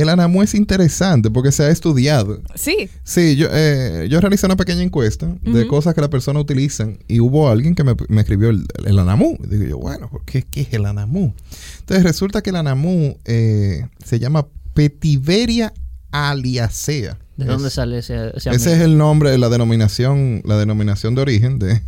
[0.00, 2.40] el anamú es interesante porque se ha estudiado.
[2.54, 6.98] Sí, Sí, yo, eh, yo realicé una pequeña encuesta de cosas que las personas utilizan
[7.08, 9.36] y hubo alguien que me, me escribió el, el anamú.
[9.44, 11.34] Y digo yo, bueno, ¿por ¿qué, ¿qué es el anamú?
[11.80, 15.72] Entonces resulta que el anamú eh, se llama Petiveria
[16.10, 17.18] aliacea.
[17.36, 21.22] ¿De Es- dónde sale ese, ese Ese es el nombre, la denominación, la denominación de
[21.22, 21.80] origen de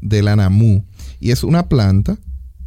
[0.00, 0.84] del anamú.
[1.20, 2.18] Y es una planta.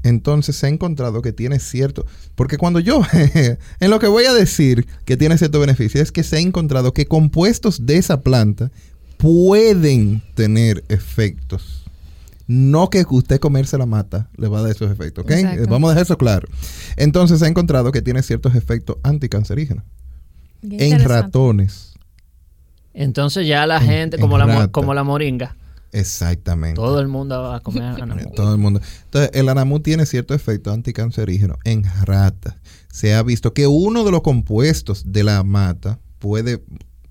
[0.08, 2.06] Entonces se ha encontrado que tiene cierto.
[2.36, 3.02] Porque cuando yo.
[3.80, 6.94] en lo que voy a decir que tiene cierto beneficio, es que se ha encontrado
[6.94, 8.72] que compuestos de esa planta
[9.18, 11.84] pueden tener efectos.
[12.48, 15.32] No que usted comerse la mata le va a dar esos efectos, ¿ok?
[15.32, 15.64] Exacto.
[15.64, 16.48] Eh, Vamos a dejar eso claro.
[16.96, 19.84] Entonces se ha encontrado que tiene ciertos efectos anticancerígenos
[20.62, 21.94] en ratones.
[22.94, 25.56] Entonces ya la En- gente, en como la, como la moringa,
[26.00, 26.76] Exactamente.
[26.76, 28.32] todo el mundo va a comer anamu.
[28.36, 28.82] Todo el mundo.
[29.06, 32.56] Entonces, el anamú tiene cierto efecto anticancerígeno en ratas.
[32.92, 36.64] Se ha visto que uno de los compuestos de la mata puede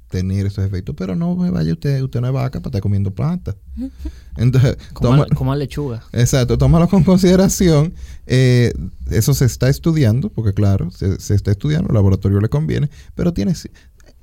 [0.08, 3.10] tener esos efectos, pero no me vaya usted, usted no es vaca para estar comiendo
[3.12, 3.56] plantas.
[4.36, 6.02] Entonces, Como, toma- como lechuga.
[6.12, 7.92] exacto, tómalo con consideración.
[8.26, 8.72] Eh,
[9.10, 13.32] eso se está estudiando, porque claro, se, se está estudiando, el laboratorio le conviene, pero
[13.32, 13.54] tiene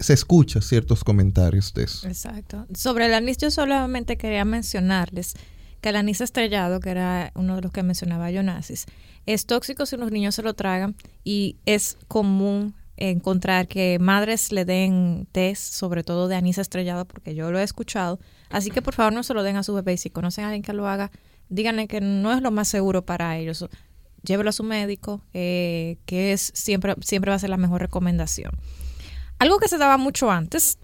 [0.04, 2.08] se escucha ciertos comentarios de eso.
[2.08, 2.68] Exacto.
[2.76, 5.34] Sobre el anís, yo solamente quería mencionarles
[5.82, 8.86] que el anís estrellado, que era uno de los que mencionaba Jonasis,
[9.26, 14.66] es tóxico si los niños se lo tragan y es común encontrar que madres le
[14.66, 18.20] den test, sobre todo de anís estrellado, porque yo lo he escuchado.
[18.50, 20.62] Así que por favor no se lo den a su bebé si conocen a alguien
[20.62, 21.12] que lo haga,
[21.50, 23.66] díganle que no es lo más seguro para ellos.
[24.24, 28.52] Llévelo a su médico, eh, que es siempre, siempre va a ser la mejor recomendación.
[29.43, 30.77] Algo que se daba mucho antes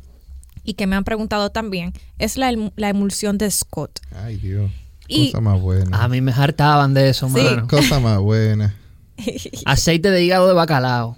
[0.64, 4.00] y que me han preguntado también es la, la emulsión de Scott.
[4.24, 4.70] Ay, Dios.
[5.08, 6.04] Y- Cosa más buena.
[6.04, 7.42] A mí me hartaban de eso, Sí.
[7.42, 7.68] mano.
[7.68, 8.76] Cosa más buena.
[9.66, 11.16] Aceite de hígado de bacalao.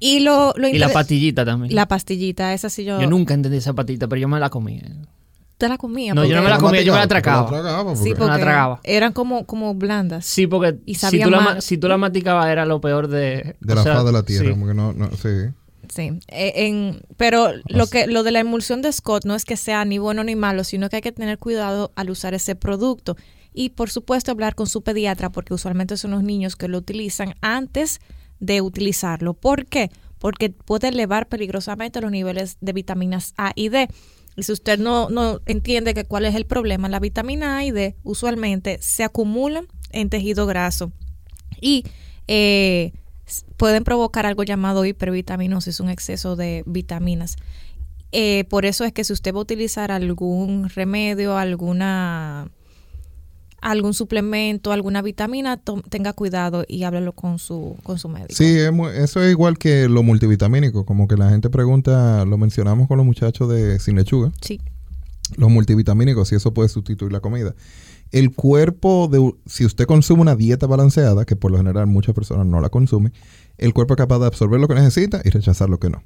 [0.00, 1.74] Y lo, lo Y la pastillita también.
[1.74, 4.82] la pastillita, esa sí yo, Yo nunca entendí esa pastillita, pero yo me la comía.
[5.58, 6.14] te la comía.
[6.14, 7.48] No, yo no me la comía, yo me la tragaba.
[7.48, 8.80] te la tragaba, Sí, porque- porque la tragaba.
[8.84, 10.26] eran como, como blandas.
[10.26, 13.56] Sí, porque Y si sabía tú, la, si tú la masticabas era lo peor de...
[13.60, 14.50] de o la sea, faz de la tierra, sí.
[14.50, 15.28] como que no, no, sí.
[15.88, 19.44] Sí, eh, en, pero lo As- que lo de la emulsión de Scott no es
[19.44, 22.54] que sea ni bueno ni malo, sino que hay que tener cuidado al usar ese
[22.54, 23.16] producto
[23.52, 27.34] y por supuesto hablar con su pediatra porque usualmente son los niños que lo utilizan
[27.40, 28.00] antes
[28.40, 29.34] de utilizarlo.
[29.34, 29.90] ¿Por qué?
[30.18, 33.88] Porque puede elevar peligrosamente los niveles de vitaminas A y D.
[34.36, 37.70] Y si usted no, no entiende que cuál es el problema, la vitamina A y
[37.70, 40.92] D usualmente se acumulan en tejido graso
[41.60, 41.84] y
[42.26, 42.92] eh,
[43.56, 47.36] pueden provocar algo llamado hipervitaminosis, un exceso de vitaminas.
[48.12, 52.48] Eh, por eso es que si usted va a utilizar algún remedio, alguna
[53.60, 55.58] algún suplemento, alguna vitamina,
[55.88, 58.34] tenga cuidado y háblelo con su con su médico.
[58.34, 58.56] Sí,
[58.94, 63.06] eso es igual que lo multivitamínico, como que la gente pregunta, lo mencionamos con los
[63.06, 64.60] muchachos de Sin Lechuga, Sí.
[65.36, 67.54] los multivitamínicos, si eso puede sustituir la comida.
[68.14, 72.46] El cuerpo, de, si usted consume una dieta balanceada, que por lo general muchas personas
[72.46, 73.12] no la consumen,
[73.58, 76.00] el cuerpo es capaz de absorber lo que necesita y rechazar lo que no.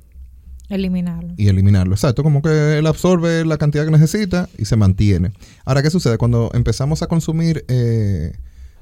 [0.71, 1.35] eliminarlo.
[1.37, 1.95] y eliminarlo.
[1.95, 5.33] Exacto, como que él absorbe la cantidad que necesita y se mantiene.
[5.67, 6.17] Ahora, ¿qué sucede?
[6.17, 8.33] Cuando empezamos a consumir eh,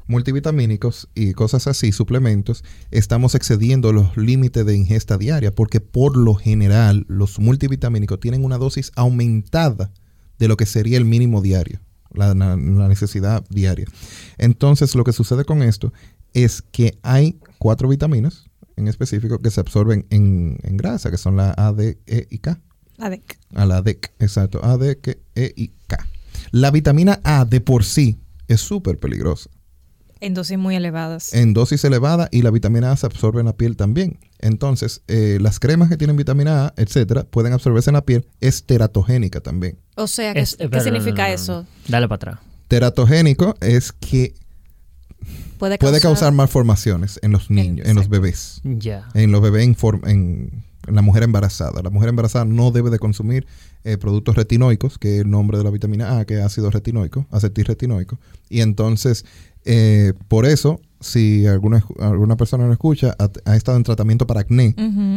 [0.06, 2.62] multivitamínicos y cosas así, suplementos,
[2.92, 8.56] estamos excediendo los límites de ingesta diaria, porque por lo general los multivitamínicos tienen una
[8.56, 9.90] dosis aumentada
[10.38, 11.80] de lo que sería el mínimo diario,
[12.16, 13.86] la, la- la necesidad diaria.
[14.38, 15.92] Entonces, lo que sucede con esto
[16.34, 18.44] es que hay cuatro vitaminas
[18.76, 22.38] en específico que se absorben en, en grasa, que son la A, D, E y
[22.38, 22.60] K.
[22.98, 23.38] ADEC.
[23.54, 24.64] A la DEC, exacto.
[24.64, 25.98] A, D, K, E y K.
[26.50, 29.50] La vitamina A de por sí es súper peligrosa.
[30.20, 31.32] En dosis muy elevadas.
[31.34, 34.18] En dosis elevada y la vitamina A se absorbe en la piel también.
[34.38, 38.26] Entonces, eh, las cremas que tienen vitamina A, etcétera, pueden absorberse en la piel.
[38.40, 39.78] Es teratogénica también.
[39.96, 41.34] o sea, ¿qué, Es- qué pero significa no, no, no.
[41.34, 41.66] eso?
[41.88, 42.38] Dale para atrás.
[42.68, 44.34] Teratogénico es que
[45.58, 48.60] Puede causar, puede causar malformaciones en los niños, en los bebés.
[48.64, 49.08] Ya.
[49.14, 51.80] en los bebés en, form- en, en la mujer embarazada.
[51.82, 53.46] La mujer embarazada no debe de consumir
[53.84, 57.26] eh, productos retinoicos, que es el nombre de la vitamina A, que es ácido retinoico,
[57.30, 58.18] acetilretinoico.
[58.50, 59.24] Y entonces,
[59.66, 64.40] eh, por eso, si alguna, alguna persona no escucha, ha, ha estado en tratamiento para
[64.40, 64.74] acné,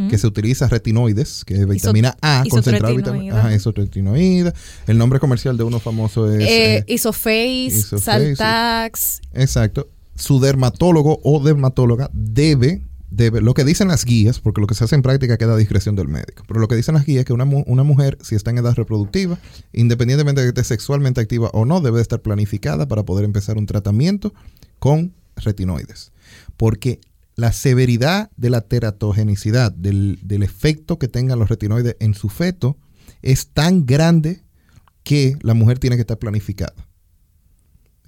[0.10, 4.54] que se utiliza retinoides, que es vitamina A, concentrada vitamina A, isotretinoide.
[4.88, 6.42] El nombre comercial de uno famoso es...
[6.42, 9.88] Eh, eh, Isoface, Isoface, Saltax, Exacto.
[10.16, 14.96] Su dermatólogo o dermatóloga debe, lo que dicen las guías, porque lo que se hace
[14.96, 17.34] en práctica queda a discreción del médico, pero lo que dicen las guías es que
[17.34, 19.40] una, una mujer, si está en edad reproductiva,
[19.74, 23.58] independientemente de que esté sexualmente activa o no, debe de estar planificada para poder empezar
[23.58, 24.34] un tratamiento
[24.78, 26.12] con retinoides.
[26.56, 27.00] Porque
[27.36, 32.78] la severidad de la teratogenicidad, del, del efecto que tengan los retinoides en su feto,
[33.22, 34.44] es tan grande
[35.04, 36.89] que la mujer tiene que estar planificada.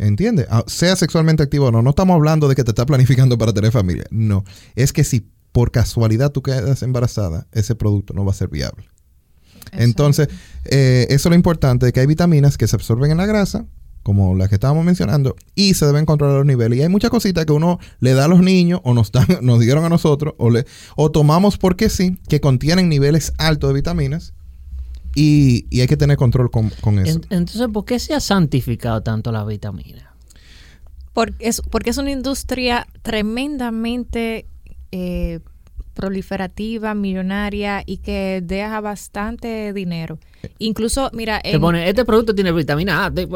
[0.01, 0.47] ¿Entiendes?
[0.49, 1.83] Ah, Sea sexualmente activo o no.
[1.83, 4.05] No estamos hablando de que te estás planificando para tener familia.
[4.09, 4.43] No.
[4.75, 8.87] Es que si por casualidad tú quedas embarazada, ese producto no va a ser viable.
[9.73, 10.27] Entonces,
[10.65, 13.67] eh, eso es lo importante, de que hay vitaminas que se absorben en la grasa,
[14.01, 16.79] como las que estábamos mencionando, y se deben controlar los niveles.
[16.79, 19.59] Y hay muchas cositas que uno le da a los niños, o nos, dan, nos
[19.59, 24.33] dieron a nosotros, o, le, o tomamos porque sí, que contienen niveles altos de vitaminas,
[25.15, 27.19] y, y hay que tener control con, con eso.
[27.29, 30.13] En- entonces, ¿por qué se ha santificado tanto la vitamina?
[31.13, 34.45] Porque es, porque es una industria tremendamente
[34.91, 35.39] eh,
[35.93, 40.19] proliferativa, millonaria y que deja bastante dinero.
[40.57, 43.09] Incluso, mira, Te pone, este producto tiene vitamina A.
[43.09, 43.27] de-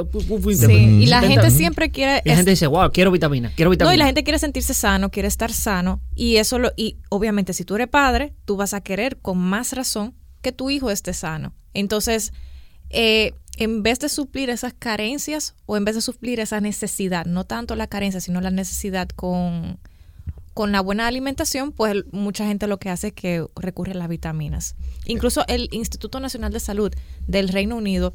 [0.55, 3.91] sí, y la gente siempre quiere Y la gente dice, wow, quiero vitamina, quiero vitamina.
[3.91, 6.01] No, y la gente quiere sentirse sano, quiere estar sano.
[6.15, 9.73] Y eso lo, y obviamente, si tú eres padre, tú vas a querer con más
[9.73, 11.55] razón que tu hijo esté sano.
[11.73, 12.31] Entonces,
[12.91, 17.45] eh, en vez de suplir esas carencias o en vez de suplir esa necesidad, no
[17.45, 19.79] tanto la carencia, sino la necesidad con,
[20.53, 24.07] con la buena alimentación, pues mucha gente lo que hace es que recurre a las
[24.07, 24.75] vitaminas.
[25.07, 26.93] Incluso el Instituto Nacional de Salud
[27.25, 28.13] del Reino Unido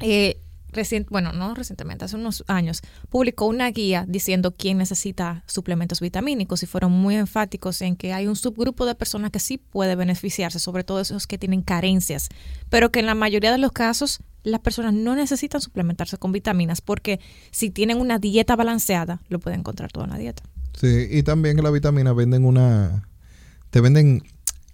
[0.00, 6.00] eh, recien- bueno, no recientemente, hace unos años, publicó una guía diciendo quién necesita suplementos
[6.00, 9.94] vitamínicos y fueron muy enfáticos en que hay un subgrupo de personas que sí puede
[9.94, 12.28] beneficiarse, sobre todo esos que tienen carencias,
[12.68, 16.80] pero que en la mayoría de los casos las personas no necesitan suplementarse con vitaminas
[16.80, 20.42] porque si tienen una dieta balanceada, lo pueden encontrar todo en la dieta.
[20.78, 23.08] Sí, y también que las vitaminas venden una...
[23.70, 24.22] Te venden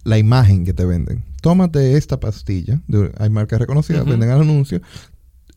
[0.04, 1.24] la imagen que te venden.
[1.42, 2.80] Tómate esta pastilla.
[3.18, 4.80] hay marcas reconocidas, venden al anuncio.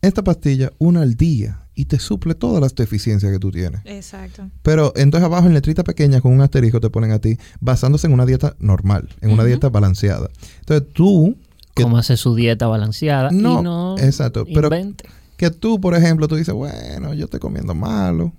[0.02, 1.58] Esta pastilla, una al día.
[1.74, 3.80] Y te suple todas las deficiencias que tú tienes.
[3.86, 4.50] Exacto.
[4.62, 8.12] Pero entonces abajo en letrita pequeña con un asterisco te ponen a ti basándose en
[8.12, 10.28] una dieta normal, en una dieta balanceada.
[10.60, 11.34] Entonces tú...
[11.74, 15.04] que- Cómo hace su dieta balanceada No, y no exacto, pero- invente.
[15.38, 18.32] que tú, por ejemplo, tú dices, bueno, yo estoy comiendo malo.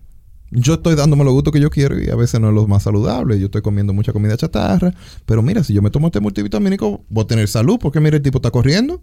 [0.52, 2.84] Yo estoy dándome los gustos que yo quiero y a veces no es lo más
[2.84, 3.40] saludable.
[3.40, 4.94] Yo estoy comiendo mucha comida chatarra.
[5.26, 7.80] Pero mira, si yo me tomo este multivitamínico, voy a tener salud.
[7.82, 9.02] Porque mira, el tipo está corriendo.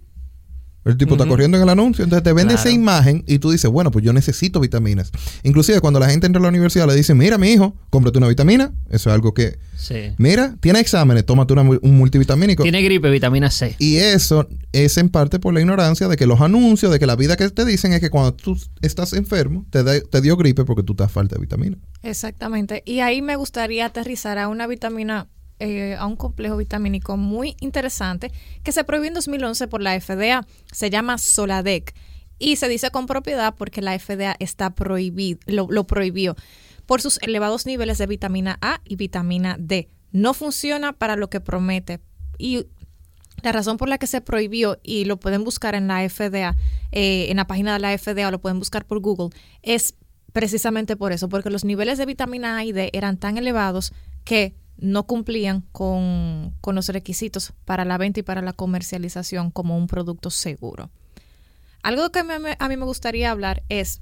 [0.85, 2.03] El tipo está corriendo en el anuncio.
[2.05, 2.69] Entonces te vende Claro.
[2.69, 5.11] esa imagen y tú dices, bueno, pues yo necesito vitaminas.
[5.43, 8.29] Inclusive cuando la gente entra a la universidad le dicen, mira, mi hijo, cómprate una
[8.29, 8.73] vitamina.
[8.89, 10.15] Eso es algo que, Sí.
[10.19, 12.63] mira, tiene exámenes, tómate una un multivitamínico.
[12.63, 13.77] Tiene gripe, vitamina C.
[13.79, 17.17] Y eso es en parte por la ignorancia de que los anuncios, de que la
[17.17, 20.65] vida que te dicen es que cuando tú estás enfermo, te, da- te dio gripe
[20.65, 21.77] porque tú estás falta de vitamina.
[22.03, 22.83] Exactamente.
[22.87, 25.29] Y ahí me gustaría aterrizar a una vitamina,
[25.61, 30.47] eh, a un complejo vitamínico muy interesante que se prohibió en 2011 por la FDA.
[30.73, 31.95] Se llama Soladec.
[32.39, 36.35] Y se dice con propiedad porque la FDA está prohibido, lo, prohibió
[36.87, 39.91] por sus elevados niveles de vitamina A y vitamina D.
[40.11, 42.01] No funciona para lo que promete.
[42.39, 42.65] Y
[43.43, 46.57] la razón por la que se prohibió, y lo pueden buscar en la FDA,
[46.93, 49.29] eh, en la página de la FDA o lo pueden buscar por Google,
[49.63, 49.95] es
[50.33, 53.93] precisamente por eso, porque los niveles de vitamina A y D eran tan elevados
[54.25, 59.77] que no cumplían con, con los requisitos para la venta y para la comercialización como
[59.77, 60.91] un producto seguro.
[61.83, 64.01] Algo que me- a mí me gustaría hablar es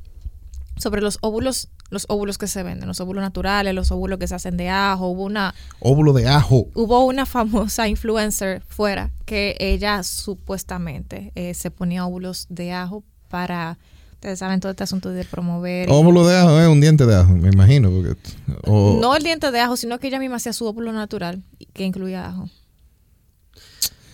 [0.76, 4.34] sobre los óvulos, los óvulos que se venden, los óvulos naturales, los óvulos que se
[4.34, 5.08] hacen de ajo.
[5.08, 6.66] Hubo una, Óvulo de ajo.
[6.74, 13.78] hubo una famosa influencer fuera que ella supuestamente eh, se ponía óvulos de ajo para,
[14.18, 15.88] ustedes saben todo este asunto de promover.
[15.90, 17.90] Óvulo de ajo es un diente de ajo, me imagino.
[17.90, 18.16] Porque,
[18.64, 21.84] o- No el diente de ajo, sino que ella misma hacía su óvulo natural que
[21.84, 22.48] incluía ajo.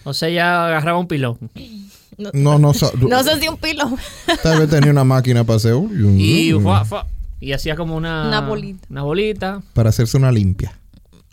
[0.04, 1.38] O sea, ya agarraba un pilón.
[2.16, 2.72] No, no, no,
[3.08, 3.90] no sé si un pilo.
[4.44, 5.74] Tal vez tenía una máquina para hacer.
[6.16, 7.08] Y, fua,
[7.40, 8.86] y hacía como una, Una bolita.
[8.88, 9.62] Una bolita.
[9.72, 10.78] Para hacerse una limpia.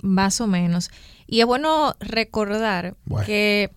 [0.01, 0.89] Más o menos.
[1.27, 3.27] Y es bueno recordar Bueno.
[3.27, 3.69] que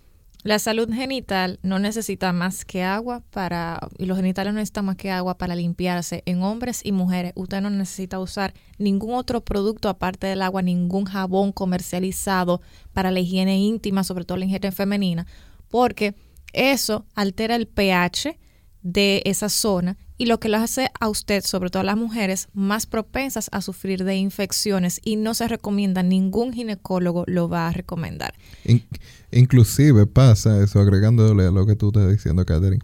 [0.44, 4.96] la salud genital no necesita más que agua para, y los genitales no necesitan más
[4.96, 7.32] que agua para limpiarse en hombres y mujeres.
[7.34, 12.60] Usted no necesita usar ningún otro producto aparte del agua, ningún jabón comercializado
[12.92, 15.26] para la higiene íntima, sobre todo la higiene femenina,
[15.68, 16.14] porque
[16.52, 18.38] eso altera el pH
[18.82, 22.48] de esa zona y lo que lo hace a usted, sobre todo a las mujeres,
[22.52, 27.72] más propensas a sufrir de infecciones y no se recomienda, ningún ginecólogo lo va a
[27.72, 28.34] recomendar.
[28.64, 28.84] In-
[29.32, 32.82] inclusive pasa eso, agregándole a lo que tú estás diciendo, Catherine,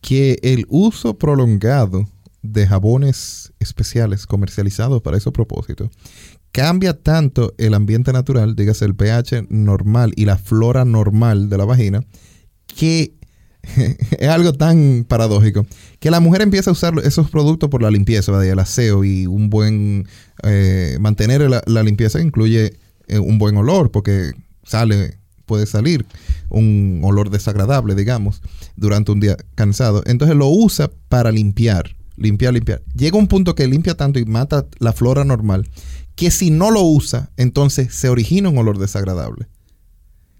[0.00, 2.06] que el uso prolongado
[2.42, 5.90] de jabones especiales comercializados para esos propósitos
[6.52, 11.64] cambia tanto el ambiente natural, dígase el pH normal y la flora normal de la
[11.64, 12.04] vagina,
[12.66, 13.17] que
[14.18, 15.66] es algo tan paradójico
[16.00, 18.48] que la mujer empieza a usar esos productos por la limpieza, ¿verdad?
[18.48, 20.06] El aseo y un buen
[20.42, 22.74] eh, mantener la, la limpieza incluye
[23.08, 24.32] eh, un buen olor porque
[24.64, 26.06] sale puede salir
[26.50, 28.42] un olor desagradable, digamos,
[28.76, 30.02] durante un día cansado.
[30.06, 32.82] Entonces lo usa para limpiar, limpiar, limpiar.
[32.94, 35.66] Llega un punto que limpia tanto y mata la flora normal
[36.18, 39.46] que si no lo usa, entonces se origina un olor desagradable.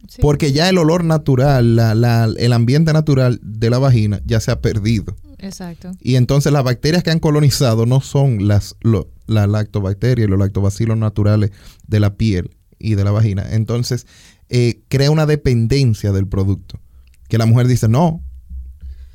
[0.07, 0.21] Sí.
[0.23, 4.51] Porque ya el olor natural, la- la- el ambiente natural de la vagina ya se
[4.51, 5.17] ha perdido.
[5.39, 5.91] Exacto.
[6.01, 10.39] Y entonces las bacterias que han colonizado no son las lo- la lactobacteria y los
[10.39, 11.51] lactobacilos naturales
[11.87, 13.45] de la piel y de la vagina.
[13.51, 14.07] Entonces
[14.49, 16.81] eh, crea una dependencia del producto.
[17.29, 18.23] Que la mujer dice, no,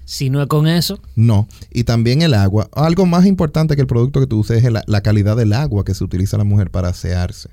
[0.05, 1.47] Si no es con eso, no.
[1.71, 2.69] Y también el agua.
[2.73, 5.83] Algo más importante que el producto que tú uses es la, la calidad del agua
[5.85, 7.49] que se utiliza la mujer para asearse.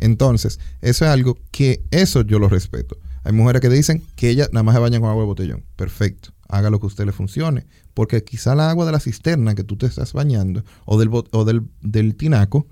[0.00, 2.96] Entonces, eso es algo que eso yo lo respeto.
[3.22, 5.64] Hay mujeres que dicen que ellas nada más se bañan con agua de botellón.
[5.76, 6.32] Perfecto.
[6.48, 7.66] Haga lo que a usted le funcione.
[7.92, 11.44] Porque quizá la agua de la cisterna que tú te estás bañando o del, o
[11.44, 12.66] del, del tinaco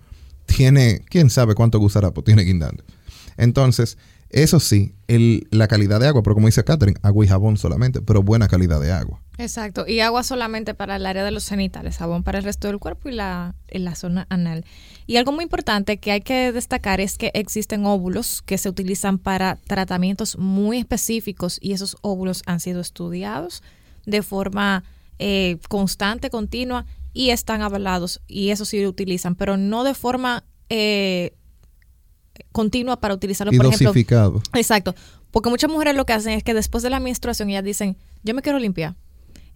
[0.46, 2.82] tiene, quién sabe cuánto gusarapo tiene guindando.
[3.36, 3.98] Entonces,
[4.30, 8.02] eso sí, el- la calidad de agua, pero como dice Catherine, agua y jabón solamente,
[8.02, 9.20] pero buena calidad de agua.
[9.38, 9.86] Exacto.
[9.86, 13.08] Y agua solamente para el área de los genitales, jabón para el resto del cuerpo
[13.08, 14.64] y la, la zona anal.
[15.06, 19.18] Y algo muy importante que hay que destacar es que existen óvulos que se utilizan
[19.18, 23.62] para tratamientos muy específicos y esos óvulos han sido estudiados
[24.06, 24.84] de forma
[25.20, 30.44] eh, constante, continua y están avalados y eso sí lo utilizan, pero no de forma
[30.68, 31.32] eh,
[32.52, 33.88] continua para utilizarlo, Y por ejemplo.
[33.88, 34.42] dosificado.
[34.54, 34.94] Exacto.
[35.30, 38.34] Porque muchas mujeres lo que hacen es que después de la menstruación ellas dicen, yo
[38.34, 38.96] me quiero limpiar.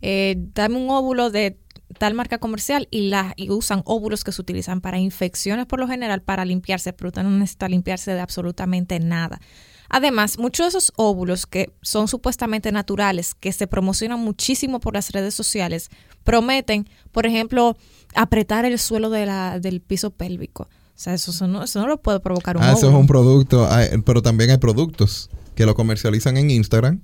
[0.00, 1.58] Eh, dame un óvulo de
[1.98, 5.88] tal marca comercial y, la, y usan óvulos que se utilizan para infecciones por lo
[5.88, 9.40] general para limpiarse, pero usted no necesita limpiarse de absolutamente nada.
[9.88, 15.10] Además, muchos de esos óvulos que son supuestamente naturales, que se promocionan muchísimo por las
[15.10, 15.90] redes sociales,
[16.24, 17.76] prometen, por ejemplo,
[18.14, 20.68] apretar el suelo de la, del piso pélvico.
[20.94, 23.06] O sea, eso, eso no, eso no lo puede provocar un Ah, eso es un
[23.06, 23.68] producto,
[24.04, 27.00] pero también hay productos que lo comercializan en Instagram,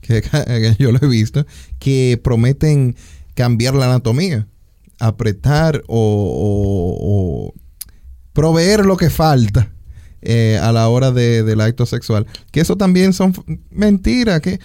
[0.00, 1.46] que, que yo lo he visto,
[1.78, 2.94] que prometen
[3.34, 4.46] cambiar la anatomía,
[4.98, 7.54] apretar o, o- o
[8.32, 9.70] proveer lo que falta
[10.20, 12.26] eh, a la hora de- del acto sexual.
[12.50, 13.32] Que eso también son
[13.70, 14.58] mentiras, que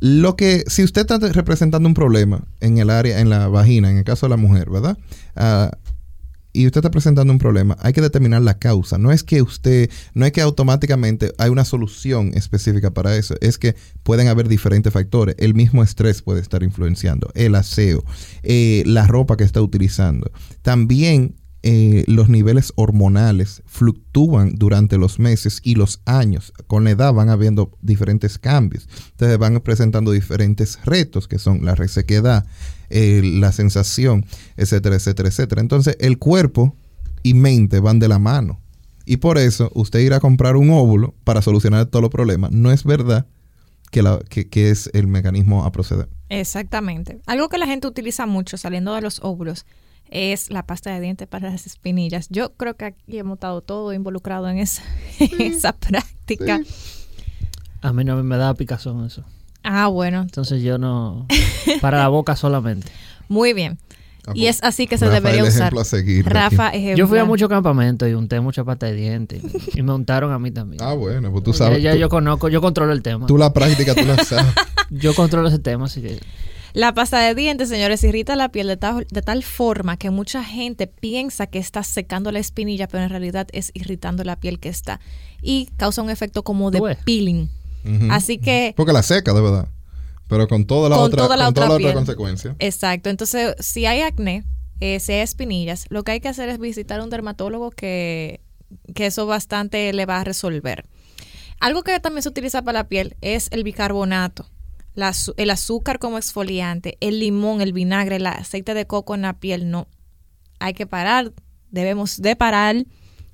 [0.00, 3.98] lo que, si usted está representando un problema en el área, en la vagina, en
[3.98, 4.96] el caso de la mujer, ¿verdad?
[5.36, 5.70] Ah,
[6.52, 8.98] y usted está presentando un problema, hay que determinar la causa.
[8.98, 13.34] No es que usted, no es que automáticamente hay una solución específica para eso.
[13.40, 15.36] Es que pueden haber diferentes factores.
[15.38, 18.04] El mismo estrés puede estar influenciando, el aseo,
[18.42, 20.30] eh, la ropa que está utilizando.
[20.62, 26.54] También eh, los niveles hormonales fluctúan durante los meses y los años.
[26.66, 28.88] Con la edad van habiendo diferentes cambios.
[29.10, 32.46] Entonces van presentando diferentes retos que son la resequedad,
[32.88, 34.24] eh, la sensación,
[34.56, 35.60] etcétera, etcétera, etcétera.
[35.60, 36.74] Entonces el cuerpo
[37.22, 38.58] y mente van de la mano.
[39.04, 42.70] Y por eso usted ir a comprar un óvulo para solucionar todos los problemas no
[42.70, 43.26] es verdad
[43.90, 46.08] que, la, que, que es el mecanismo a proceder.
[46.30, 47.20] Exactamente.
[47.26, 49.66] Algo que la gente utiliza mucho saliendo de los óvulos
[50.10, 52.28] es la pasta de dientes para las espinillas.
[52.30, 54.82] Yo creo que aquí hemos estado todo involucrado en esa,
[55.18, 56.60] en esa práctica.
[57.82, 59.24] A mí no me da picazón eso.
[59.62, 61.26] Ah, bueno, Entonces yo no...
[61.80, 62.90] Para la boca solamente.
[63.28, 63.78] muy bien.
[64.26, 65.72] Ah, Y pues, es así que se Rafa, debería el usar.
[65.78, 66.26] a seguir.
[66.26, 66.72] Rafa.
[66.96, 69.42] Yo fui a muchos campamentos y unté mucha pasta de dientes.
[69.74, 70.82] Y me untaron a mí también.
[70.82, 71.82] Ah, bueno, pues tú Ya- sabes.
[71.82, 73.26] ya tú, yo conozco, yo controlo el tema.
[73.26, 74.52] tú la práctica, tú la sabes.
[74.90, 76.18] Yo controlo ese tema, así que...
[76.72, 80.44] La pasta de dientes, señores, irrita la piel de tal, de tal forma que mucha
[80.44, 84.68] gente piensa que está secando la espinilla, pero en realidad es irritando la piel que
[84.68, 85.00] está.
[85.42, 87.48] Y causa un efecto como de peeling.
[88.10, 89.68] Así que Porque la seca, de verdad.
[90.28, 92.54] Pero con toda la Con otra, toda la con otra toda la otra consecuencia.
[92.60, 93.10] Exacto.
[93.10, 94.44] Entonces, si hay acné,
[94.80, 98.40] eh, si hay espinillas, lo que hay que hacer es visitar a un dermatólogo que,
[98.94, 100.86] que eso bastante le va a resolver.
[101.58, 104.46] Algo que también se utiliza para la piel es el bicarbonato,
[104.94, 109.34] la el azúcar como exfoliante, el limón, el vinagre, el aceite de coco en la
[109.34, 109.70] piel.
[109.70, 109.86] No,
[110.58, 111.32] hay que parar,
[111.70, 112.84] debemos de parar.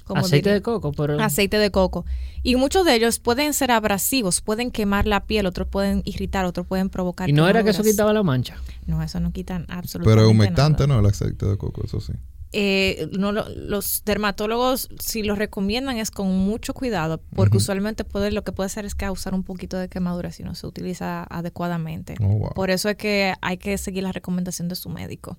[0.04, 1.20] como Aceite diría- de coco, pero...
[1.20, 2.04] aceite de coco.
[2.44, 6.64] Y muchos de ellos pueden ser abrasivos, pueden quemar la piel, otros pueden irritar, otros
[6.64, 7.28] pueden provocar.
[7.28, 8.54] Y no era que eso quitaba la mancha.
[8.86, 11.00] No, eso no quitan absolutamente Pero es humectante, nada.
[11.00, 11.06] ¿no?
[11.08, 12.12] El aceite de coco, eso sí.
[12.52, 18.30] Eh, no, lo- los dermatólogos, si lo recomiendan, es con mucho cuidado, porque usualmente puede,
[18.30, 22.14] lo que puede hacer es causar un poquito de quemadura si no se utiliza adecuadamente.
[22.20, 22.50] Oh, wow.
[22.54, 25.38] Por eso es que hay que seguir la recomendación de su médico.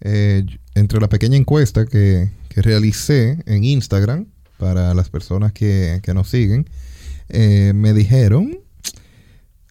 [0.00, 4.26] Eh, entre la pequeña encuesta que, que realicé en Instagram
[4.58, 6.68] para las personas que, que nos siguen,
[7.28, 8.58] eh, me dijeron,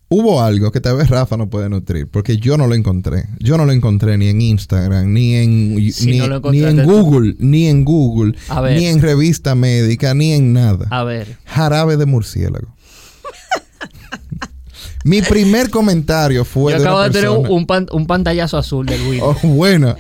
[0.10, 3.26] hubo algo que tal vez Rafa no puede nutrir, porque yo no lo encontré.
[3.40, 6.84] Yo no lo encontré ni en Instagram, ni en, Si ni, no lo ni en.
[6.86, 8.78] Google, ni en Google, A ver.
[8.78, 10.88] ni en revista médica, ni en nada.
[10.90, 11.38] A ver.
[11.46, 12.68] Jarabe de murciélago.
[15.04, 18.58] Mi primer comentario fue Yo de acabo una de tener persona- un, pan- un pantallazo
[18.58, 19.20] azul del Wii.
[19.22, 19.96] Oh, bueno.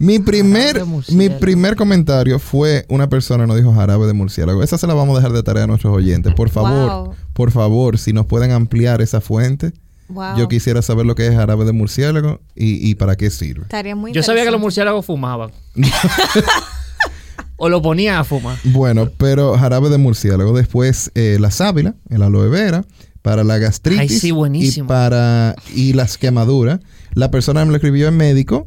[0.00, 4.62] Mi primer, mi primer comentario fue una persona nos dijo jarabe de murciélago.
[4.62, 6.32] Esa se la vamos a dejar de tarea a nuestros oyentes.
[6.32, 7.14] Por favor, Wow.
[7.34, 9.74] por favor, si nos pueden ampliar esa fuente.
[10.08, 10.38] Wow.
[10.38, 13.64] Yo quisiera saber lo que es jarabe de murciélago y, y para qué sirve.
[13.64, 15.50] Estaría muy Yo sabía que los murciélagos fumaban.
[17.56, 18.56] o lo ponían a fumar.
[18.64, 20.56] Bueno, pero jarabe de murciélago.
[20.56, 22.86] Después eh, la sábila, el aloe vera,
[23.20, 24.86] para la gastritis Ay, sí, buenísimo.
[24.86, 26.80] y para y las quemaduras.
[27.12, 28.66] La persona me lo escribió en médico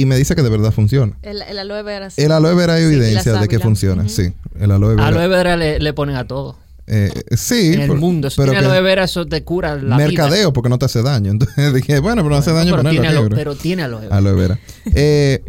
[0.00, 1.14] y me dice que de verdad funciona.
[1.22, 2.10] El, el aloe vera.
[2.10, 2.22] sí.
[2.22, 4.32] El aloe vera hay Sí, evidencia de que funciona, sí.
[4.58, 5.06] El aloe vera.
[5.08, 6.56] Aloe vera le, le ponen a todo.
[6.86, 7.72] eh, sí.
[7.74, 8.30] en el por- mundo.
[8.30, 11.30] Si pero tiene aloe vera, eso te cura la mercadeo porque no te hace daño.
[11.32, 14.16] Entonces dije, bueno, pero no hace daño pero, ponerlo tiene aloe, pero tiene aloe vera.
[14.16, 14.58] Aloe vera.
[14.94, 15.42] Eh,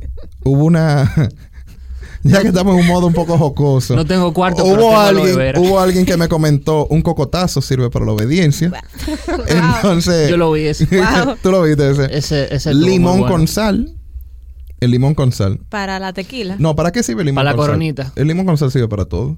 [0.43, 1.14] hubo una.
[2.24, 3.95] ya que estamos en un modo un poco jocoso.
[3.95, 5.60] No tengo cuarto, pero hubo tengo aloe alguien, vera.
[5.62, 8.72] hubo alguien que me comentó: un cocotazo sirve para la obediencia.
[9.47, 10.30] Entonces.
[10.30, 10.86] Yo lo vi ese.
[10.86, 11.36] Wow.
[11.41, 12.18] Tú lo viste ese.
[12.18, 13.34] Ese, ese limón bueno.
[13.34, 13.93] con sal.
[14.80, 15.59] El limón con sal.
[15.69, 16.55] Para la tequila.
[16.59, 17.71] No, ¿para qué sirve el limón Para la con sal?
[17.73, 18.13] coronita.
[18.15, 19.36] El limón con sal sirve para todo.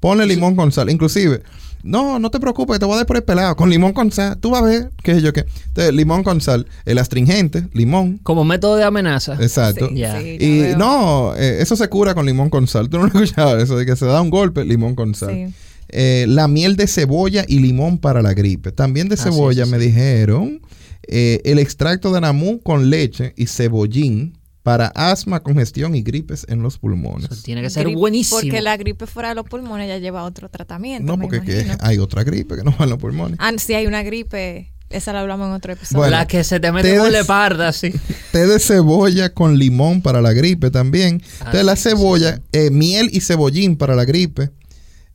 [0.00, 0.90] Ponle limón con sal.
[0.90, 1.42] Inclusive,
[1.84, 3.54] no, no te preocupes, te voy a dar por el pelado.
[3.54, 5.44] Con limón con sal, tú vas a ver qué sé yo qué.
[5.68, 6.66] Entonces, limón con sal.
[6.84, 8.18] El astringente, limón.
[8.24, 9.34] Como método de amenaza.
[9.40, 9.88] Exacto.
[9.90, 10.02] Sí,
[10.40, 10.78] Y veo.
[10.78, 12.88] no, eh, eso se cura con limón con sal.
[12.88, 15.30] Tú no lo has escuchado eso, de que se da un golpe, limón con sal.
[15.30, 15.54] Sí.
[15.94, 18.72] Eh, la miel de cebolla y limón para la gripe.
[18.72, 19.86] También de Ah, sí, cebolla sí, me sí.
[19.86, 20.60] dijeron
[21.06, 26.62] eh, el extracto de namú con leche y cebollín para asma, congestión y gripes en
[26.62, 27.30] los pulmones.
[27.30, 28.40] Eso tiene que ser Gripe- buenísimo.
[28.40, 31.04] Porque la gripe fuera de los pulmones ya lleva otro tratamiento.
[31.04, 33.38] No, porque que hay otra gripe que no va en los pulmones.
[33.40, 34.70] Ah, sí, hay una gripe.
[34.90, 35.98] Esa la hablamos en otro episodio.
[36.00, 37.92] Bueno, la que se te mete te con leparda, sí.
[38.30, 41.22] Té de cebolla con limón para la gripe también.
[41.40, 44.50] Ah, Entonces la sí, sí, cebolla, eh, miel y cebollín para la gripe.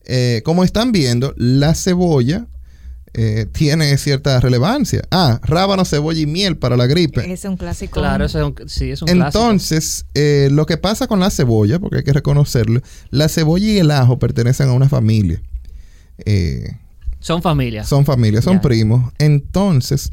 [0.06, 2.48] Eh, como están viendo, la cebolla
[3.18, 5.02] eh, tiene cierta relevancia.
[5.12, 7.22] Ah, rábano, cebolla y miel para la gripe.
[7.22, 8.00] Ese es un clásico.
[8.00, 9.26] Claro, eso es un, sí, es un clásico.
[9.44, 13.78] Entonces, eh, lo que pasa con la cebolla, porque hay que reconocerlo, la cebolla y
[13.80, 15.42] el ajo pertenecen a una familia.
[16.26, 16.72] Eh,
[17.20, 17.88] Son familias.
[17.90, 19.12] son familias, son primos.
[19.18, 20.10] Entonces,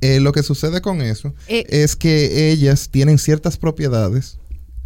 [0.00, 4.38] eh, lo que sucede con eso Eh, es que ellas tienen ciertas propiedades,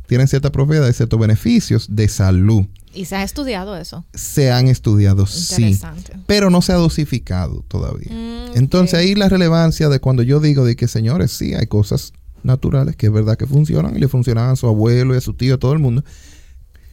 [0.07, 2.67] tienen ciertas propiedades, ciertos beneficios de salud.
[2.95, 4.05] Y se ha estudiado eso.
[4.15, 5.79] Se han estudiado, sí,
[6.27, 8.13] pero no se ha dosificado todavía.
[8.13, 12.13] Mm, Entonces ahí la relevancia de cuando yo digo de que señores, sí, hay cosas
[12.43, 15.35] naturales que es verdad que funcionan y le funcionan a su abuelo y a su
[15.35, 16.05] tío, a todo el mundo.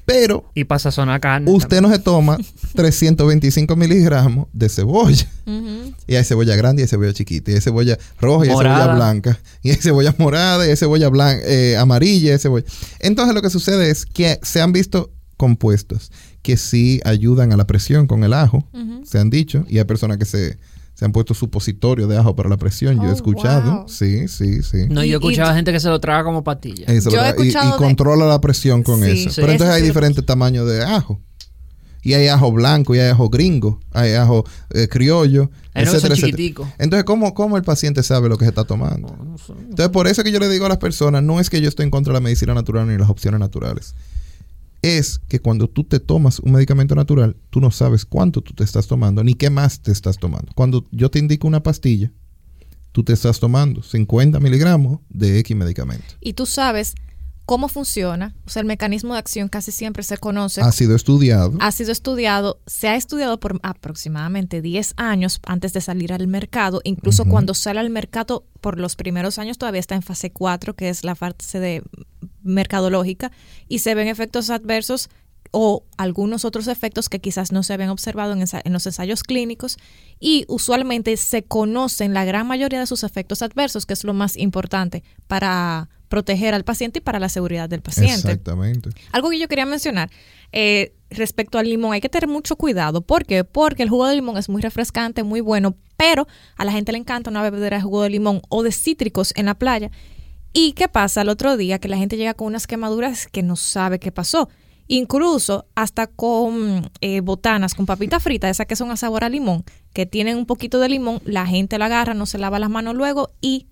[0.06, 1.50] Pero Y pasa zona carne.
[1.50, 2.38] usted no se toma
[2.76, 5.28] 325 miligramos de cebolla.
[6.08, 7.50] Y hay cebolla grande y hay cebolla chiquita.
[7.52, 9.40] Y hay cebolla roja y hay cebolla blanca.
[9.64, 12.66] Y hay cebolla morada y hay cebolla blanca, eh, amarilla y hay cebolla.
[13.00, 15.12] Entonces lo que sucede es que se han visto
[15.46, 18.68] compuestos que sí ayudan a la presión con el ajo.
[19.04, 19.64] Se han dicho.
[19.70, 20.58] Y hay personas que se,
[20.96, 22.96] se han puesto supositorio de ajo para la presión.
[22.98, 23.72] Yo he Oh, escuchado.
[23.82, 23.88] wow.
[23.88, 24.88] Sí, sí, sí.
[24.90, 26.86] No, yo y- escuchaba gente que se lo traga como patilla.
[26.88, 27.36] Eso, Yo he ¿verdad?
[27.38, 29.30] Y- y, escuchado de- controla la presión con Sí, eso.
[29.30, 29.42] sí.
[29.42, 31.22] Pero entonces hay diferentes tamaños de ajo.
[32.02, 36.16] Y hay ajo blanco, y hay ajo gringo, hay ajo eh, criollo, son etcétera.
[36.78, 39.08] Entonces, ¿cómo, ¿cómo el paciente sabe lo que se está tomando?
[39.44, 39.54] Sé.
[39.54, 41.86] Entonces, por eso que yo le digo a las personas, no es que yo estoy
[41.86, 43.96] en contra de la medicina natural ni las opciones naturales.
[44.86, 48.64] Es que cuando tú te tomas un medicamento natural, tú no sabes cuánto tú te
[48.64, 50.52] estás tomando, ni qué más te estás tomando.
[50.54, 52.12] Cuando yo te indico una pastilla,
[52.92, 56.06] tú te estás tomando 50 miligramos de X medicamento.
[56.22, 56.94] Y tú sabes
[57.46, 58.36] cómo funciona.
[58.46, 60.62] O sea, el mecanismo de acción casi siempre se conoce.
[60.62, 61.54] Ha sido estudiado.
[61.60, 66.82] ha sido estudiado, se ha estudiado por aproximadamente 10 años antes de salir al mercado.
[66.84, 70.90] Incluso cuando sale al mercado, por los primeros años todavía está en fase 4, que
[70.90, 71.84] es la fase de
[72.42, 73.32] mercadológica,
[73.68, 75.10] y se ven efectos adversos
[75.52, 79.78] o algunos otros efectos que quizás no se habían observado en los ensayos clínicos
[80.20, 84.36] y usualmente se conocen la gran mayoría de sus efectos adversos, que es lo más
[84.36, 88.16] importante para proteger al paciente y para la seguridad del paciente.
[88.16, 88.90] Exactamente.
[89.12, 90.10] Algo que yo quería mencionar
[90.52, 93.02] eh, respecto al limón, hay que tener mucho cuidado.
[93.02, 93.44] ¿Por qué?
[93.44, 96.28] Porque el jugo de limón es muy refrescante, muy bueno, pero
[96.58, 99.48] a la gente le encanta una bebedera de jugo de limón o de cítricos en
[99.48, 99.92] la playa.
[100.54, 101.80] ¿Y qué pasa el otro día?
[101.80, 104.50] Que la gente llega con unas quemaduras que no sabe qué pasó.
[104.88, 109.64] Incluso hasta con eh, botanas, con papita frita, esas que son a sabor a limón,
[109.94, 112.96] que tienen un poquito de limón, la gente la agarra, no se lava las manos
[112.96, 113.68] luego y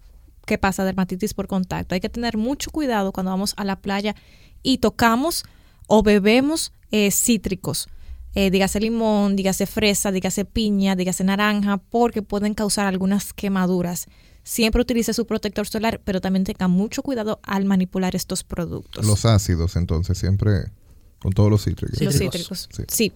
[0.45, 0.83] ¿qué pasa?
[0.83, 1.95] Dermatitis por contacto.
[1.95, 4.15] Hay que tener mucho cuidado cuando vamos a la playa
[4.61, 5.43] y tocamos
[5.87, 7.87] o bebemos eh, cítricos.
[8.35, 14.07] Eh, dígase limón, dígase fresa, dígase piña, dígase naranja, porque pueden causar algunas quemaduras.
[14.43, 19.05] Siempre utilice su protector solar, pero también tenga mucho cuidado al manipular estos productos.
[19.05, 20.71] Los ácidos, entonces, siempre
[21.23, 21.99] con todos los cítricos.
[22.01, 22.69] Los cítricos.
[22.71, 22.83] Sí.
[22.87, 23.11] Sí.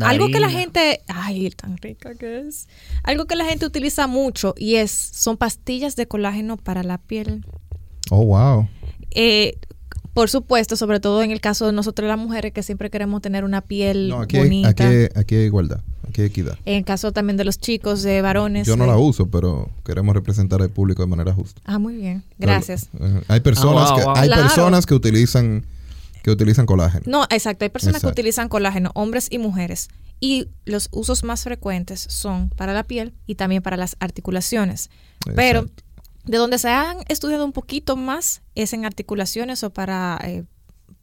[0.00, 2.66] Algo que la gente, ay, tan rica que es.
[3.04, 7.44] Algo que la gente utiliza mucho y es son pastillas de colágeno para la piel.
[8.10, 8.66] Oh, wow.
[9.12, 9.56] Eh,
[10.14, 13.44] por supuesto, sobre todo en el caso de nosotros las mujeres que siempre queremos tener
[13.44, 14.68] una piel No, aquí bonita.
[14.70, 16.58] aquí, hay, aquí hay igualdad, aquí hay equidad.
[16.64, 18.66] En el caso también de los chicos, de varones.
[18.66, 21.60] Yo no eh, la uso, pero queremos representar al público de manera justa.
[21.64, 22.24] Ah, muy bien.
[22.38, 22.88] Gracias.
[22.98, 23.20] Ajá.
[23.28, 24.42] Hay personas Ah, wow, que hay Claro.
[24.42, 25.64] personas que utilizan
[26.22, 27.04] que utilizan colágeno.
[27.06, 27.64] No, exacto.
[27.64, 28.14] Hay personas Exacto.
[28.14, 29.88] que utilizan colágeno, hombres y mujeres.
[30.20, 34.90] Y los usos más frecuentes son para la piel y también para las articulaciones.
[35.34, 35.68] Pero.
[36.24, 40.44] De donde se han estudiado un poquito más es en articulaciones o para, eh,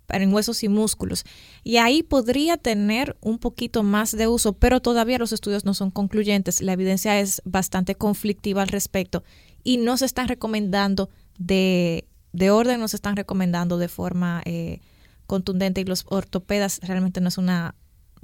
[0.05, 1.26] para en huesos y músculos.
[1.63, 5.89] Y ahí podría tener un poquito más de uso, pero todavía los estudios no son
[5.89, 6.61] concluyentes.
[6.61, 9.24] La evidencia es bastante conflictiva al respecto
[9.63, 11.09] y no se están recomendando
[11.39, 14.82] de, de orden, no se están recomendando de forma eh,
[15.28, 17.76] contundente y los ortopedas realmente no es una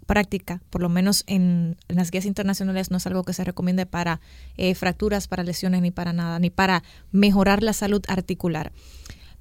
[0.04, 4.20] práctica, por lo menos en, las guías internacionales no es algo que se recomiende para
[4.58, 8.72] eh, fracturas, para lesiones, ni para nada, ni para mejorar la salud articular.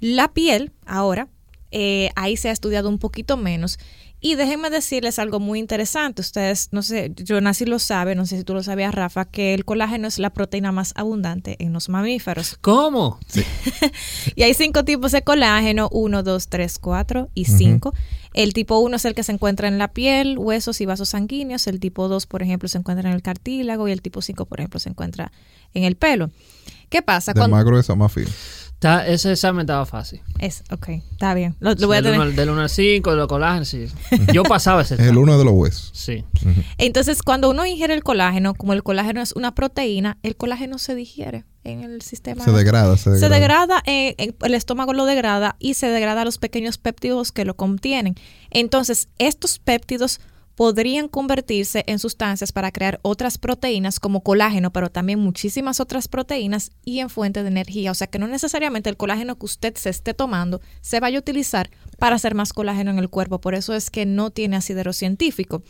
[0.01, 1.29] La piel, ahora,
[1.71, 3.79] eh, ahí se ha estudiado un poquito menos.
[4.25, 6.23] Y déjenme decirles algo muy interesante.
[6.23, 9.65] Ustedes, no sé, Jonasi lo sabe, no sé si tú lo sabías, Rafa, que el
[9.65, 12.57] colágeno es la proteína más abundante en los mamíferos.
[12.61, 13.19] ¿Cómo?
[14.37, 17.93] Y hay cinco tipos de colágeno, 1, 2, 3, 4 y 5.
[18.33, 21.67] El tipo 1 es el que se encuentra en la piel, huesos y vasos sanguíneos.
[21.67, 24.61] El tipo 2, por ejemplo, se encuentra en el cartílago y el tipo 5, por
[24.61, 25.33] ejemplo, se encuentra
[25.75, 26.31] en el pelo.
[26.89, 27.33] ¿Qué pasa?
[27.33, 28.31] De Cuando- más grueso más fino.
[28.83, 30.23] Está- ese examen estaba fácil.
[30.41, 31.55] Es, ok, está bien.
[31.61, 32.27] Lo, lo voy a del, tener.
[32.27, 33.87] 1, del 1 al 5, de los colágenos, sí.
[34.35, 35.23] Yo pasaba ese Es el examen.
[35.23, 35.91] uno de los huesos.
[35.95, 36.25] Sí.
[36.79, 40.97] Entonces, cuando uno ingiere el colágeno, como el colágeno es una proteína, el colágeno se
[40.97, 42.45] digiere en el sistema.
[42.45, 43.35] Se degrada, se Se degrada.
[43.37, 47.55] degrada, eh, en- el estómago lo degrada y se degrada los pequeños péptidos que lo
[47.55, 48.17] contienen.
[48.51, 50.21] Entonces, estos péptidos
[50.55, 56.73] podrían convertirse en sustancias para crear otras proteínas como colágeno, pero también muchísimas otras proteínas
[56.85, 57.91] y en fuente de energía.
[57.91, 61.21] O sea que no necesariamente el colágeno que usted se esté tomando se vaya a
[61.21, 63.41] utilizar para hacer más colágeno en el cuerpo.
[63.41, 65.63] Por eso es que no tiene asidero científico.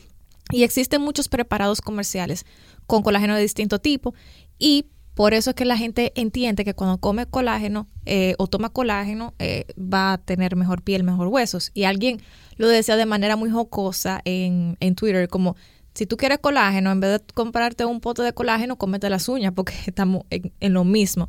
[0.50, 2.44] Y existen muchos preparados comerciales
[2.86, 4.14] con colágeno de distinto tipo
[4.58, 8.70] y por eso es que la gente entiende que cuando come colágeno eh, o toma
[8.70, 11.70] colágeno eh, va a tener mejor piel, mejor huesos.
[11.74, 12.22] Y alguien
[12.57, 15.57] lo decía de manera muy jocosa en, en Twitter, como
[15.94, 19.53] si tú quieres colágeno, en vez de comprarte un pote de colágeno, cómete las uñas
[19.55, 21.28] porque estamos en, en lo mismo.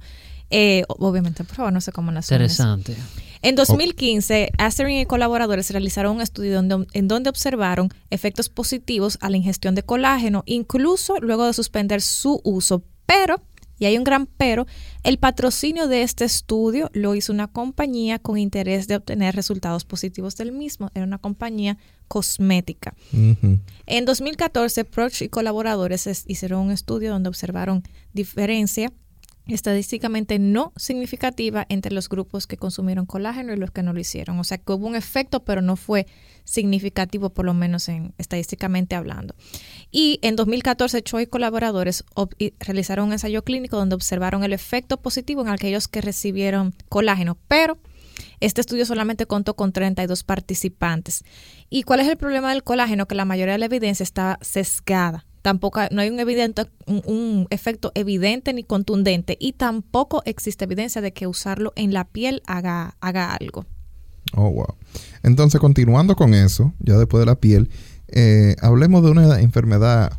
[0.50, 2.42] Eh, obviamente, por favor, no se coman las uñas.
[2.60, 2.96] Interesante.
[3.42, 9.30] En 2015, Asterin y colaboradores realizaron un estudio donde- en donde observaron efectos positivos a
[9.30, 12.84] la ingestión de colágeno, incluso luego de suspender su uso.
[13.06, 13.42] Pero,
[13.80, 14.66] y hay un gran pero,
[15.04, 20.36] el patrocinio de este estudio lo hizo una compañía con interés de obtener resultados positivos
[20.38, 20.90] del mismo.
[20.94, 22.94] Era una compañía cosmética.
[23.12, 23.60] Ujú.
[23.86, 28.92] En 2014, Proch y colaboradores es- hicieron un estudio donde observaron diferencia
[29.48, 34.40] estadísticamente no significativa entre los grupos que consumieron colágeno y los que no lo hicieron.
[34.40, 36.08] O sea que hubo un efecto, pero no fue
[36.46, 39.36] significativo, por lo menos en, estadísticamente hablando.
[39.92, 42.04] Y en 2014, Choi y colaboradores
[42.60, 47.78] realizaron un ensayo clínico donde observaron el efecto positivo en aquellos que recibieron colágeno, pero
[48.40, 51.24] este estudio solamente contó con 32 participantes.
[51.70, 53.08] ¿Y cuál es el problema del colágeno?
[53.08, 55.26] Que la mayoría de la evidencia está sesgada.
[55.44, 60.64] Tampoco hay- no hay un, evidente, un, un efecto evidente ni contundente y tampoco existe
[60.66, 63.66] evidencia de que usarlo en la piel haga, haga algo.
[64.36, 64.74] Oh, wow.
[65.22, 67.70] Entonces, continuando con eso, ya después de la piel,
[68.08, 70.14] eh, hablemos de una enfermedad,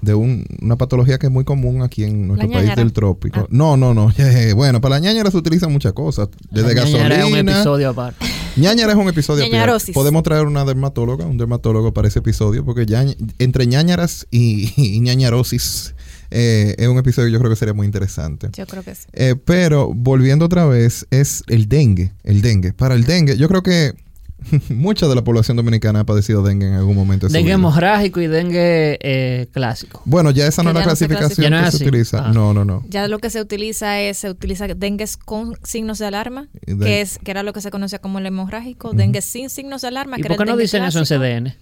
[0.00, 3.40] de un- una patología que es muy común aquí en nuestro La país del trópico.
[3.40, 3.46] Ah.
[3.50, 4.12] No, no, no.
[4.54, 6.28] bueno, para la ñañara se utilizan muchas cosas.
[6.52, 7.16] Desde La gasolina.
[7.18, 8.24] es un episodio aparte.
[8.56, 9.44] Ñañara es un episodio.
[9.92, 13.04] Podemos traer una dermatóloga, un dermatólogo para ese episodio, porque ya
[13.38, 15.94] entre ñañaras y, y ñañarosis
[16.30, 18.48] eh, es un episodio que yo creo que sería muy interesante.
[18.54, 19.06] Yo creo que sí.
[19.12, 22.12] Eh, pero volviendo otra vez, es el dengue.
[22.24, 22.72] El dengue.
[22.72, 23.94] Para el dengue, yo creo que
[24.68, 27.26] mucha de la población dominicana ha padecido dengue en algún momento.
[27.26, 27.54] de su Dengue vida.
[27.54, 30.00] hemorrágico y dengue eh, clásico.
[30.04, 32.28] Bueno, ya esa no es la clasificación no que se utiliza.
[32.28, 32.32] Ah.
[32.32, 32.84] No, no, no.
[32.88, 37.18] Ya lo que se utiliza es, se utiliza dengue con signos de alarma, que es
[37.18, 40.18] que era lo que se conocía como el hemorrágico, dengue sin signos de alarma.
[40.18, 41.20] ¿Y que por qué no dicen eso en clásico.
[41.20, 41.54] CDN?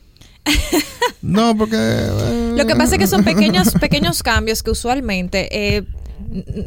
[1.22, 1.76] No, porque...
[1.76, 5.84] eh, Lo que pasa es que son pequeños, pequeños cambios que usualmente eh,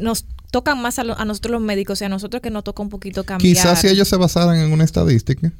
[0.00, 2.82] nos tocan más a, lo- a nosotros los médicos y a nosotros que nos toca
[2.82, 3.54] un poquito cambiar.
[3.56, 5.50] Quizás si ellos se basaran en una estadística.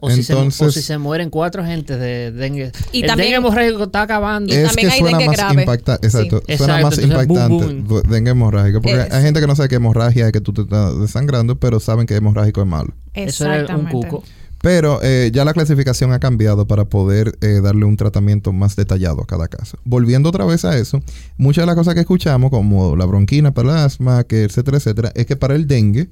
[0.00, 2.72] O, si se, o Entonces- si se mueren cuatro gentes de dengue.
[2.92, 4.52] Y el también- dengue hemorrágico está acabando.
[4.52, 5.62] Y es también que hay suena dengue más grave.
[5.62, 6.06] impactante.
[6.06, 6.42] Exacto.
[6.46, 6.56] Sí.
[6.56, 8.02] Suena Exacto, más entonces, impactante boom.
[8.10, 8.80] dengue hemorrágico.
[8.82, 11.56] Porque Es- hay gente que no sabe que hemorragia es que tú te estás desangrando,
[11.58, 12.92] pero saben que hemorrágico es malo.
[13.14, 14.22] Eso era un cuco.
[14.60, 19.20] Pero eh, ya la clasificación ha cambiado para poder eh, darle un tratamiento más detallado
[19.22, 19.76] a cada caso.
[19.84, 21.02] Volviendo otra vez a eso,
[21.36, 25.12] muchas de las cosas que escuchamos, como la bronquina para el asma, que etcétera, etcétera,
[25.14, 26.08] es que para el dengue,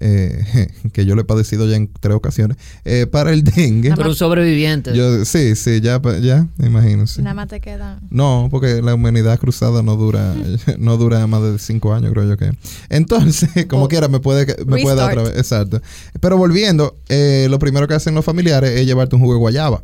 [0.00, 4.08] eh, que yo lo he padecido ya en tres ocasiones, eh, para el dengue, Pero
[4.10, 4.94] un sobreviviente.
[4.96, 7.22] yo, sí, sí, ya, ya, me imagino, sí.
[7.22, 8.00] Nada más te queda.
[8.10, 10.34] No, porque la humanidad cruzada no dura,
[10.78, 12.52] no dura más de cinco años, creo yo que.
[12.88, 15.38] Entonces, como O- quiera, me puede, me puede dar otra vez.
[15.38, 15.80] Exacto.
[16.20, 19.82] Pero volviendo, eh, lo primero que hacen los familiares es llevarte un jugo de guayaba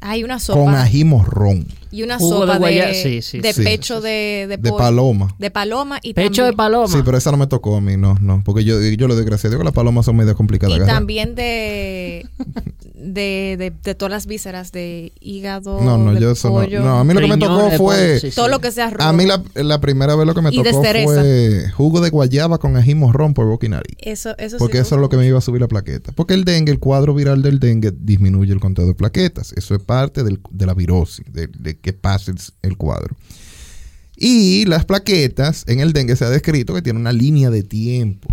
[0.00, 0.60] Hay una sopa.
[0.60, 1.66] con ají morrón.
[1.94, 3.62] Y una Jugo sopa de de, guaya- sí, sí, de sí.
[3.62, 5.34] pecho de, de, paloma.
[5.38, 6.88] De paloma y Pecho también, de paloma.
[6.88, 8.42] Sí, pero esa no me tocó a mí, no, no.
[8.44, 10.72] Porque yo, yo le doy gracias a Dios que las palomas son medio complicadas.
[10.72, 10.96] y agarrar.
[10.96, 12.26] también de,
[12.94, 16.54] de, de, de todas las vísceras, de hígado, No, no, de yo eso no.
[16.54, 17.76] pollo, No, a mí lo que me tocó fue.
[17.78, 18.36] pollo, sí, sí.
[18.36, 19.08] todo lo que sea rojo.
[19.08, 22.76] A mí la, la primera vez lo que me tocó fue jugo de guayaba con
[22.76, 23.96] ají morrón por boca y nariz.
[23.98, 26.12] Eso, eso sí Porque eso es lo que me iba a subir la plaqueta.
[26.12, 29.52] Porque el dengue, el cuadro viral del dengue disminuye el conteo de plaquetas.
[29.52, 32.32] Eso es parte del- de la virosis, de, de que pase
[32.62, 33.14] el, cuadro.
[34.16, 38.28] Y las plaquetas, en el dengue se ha descrito que tiene una línea de tiempo.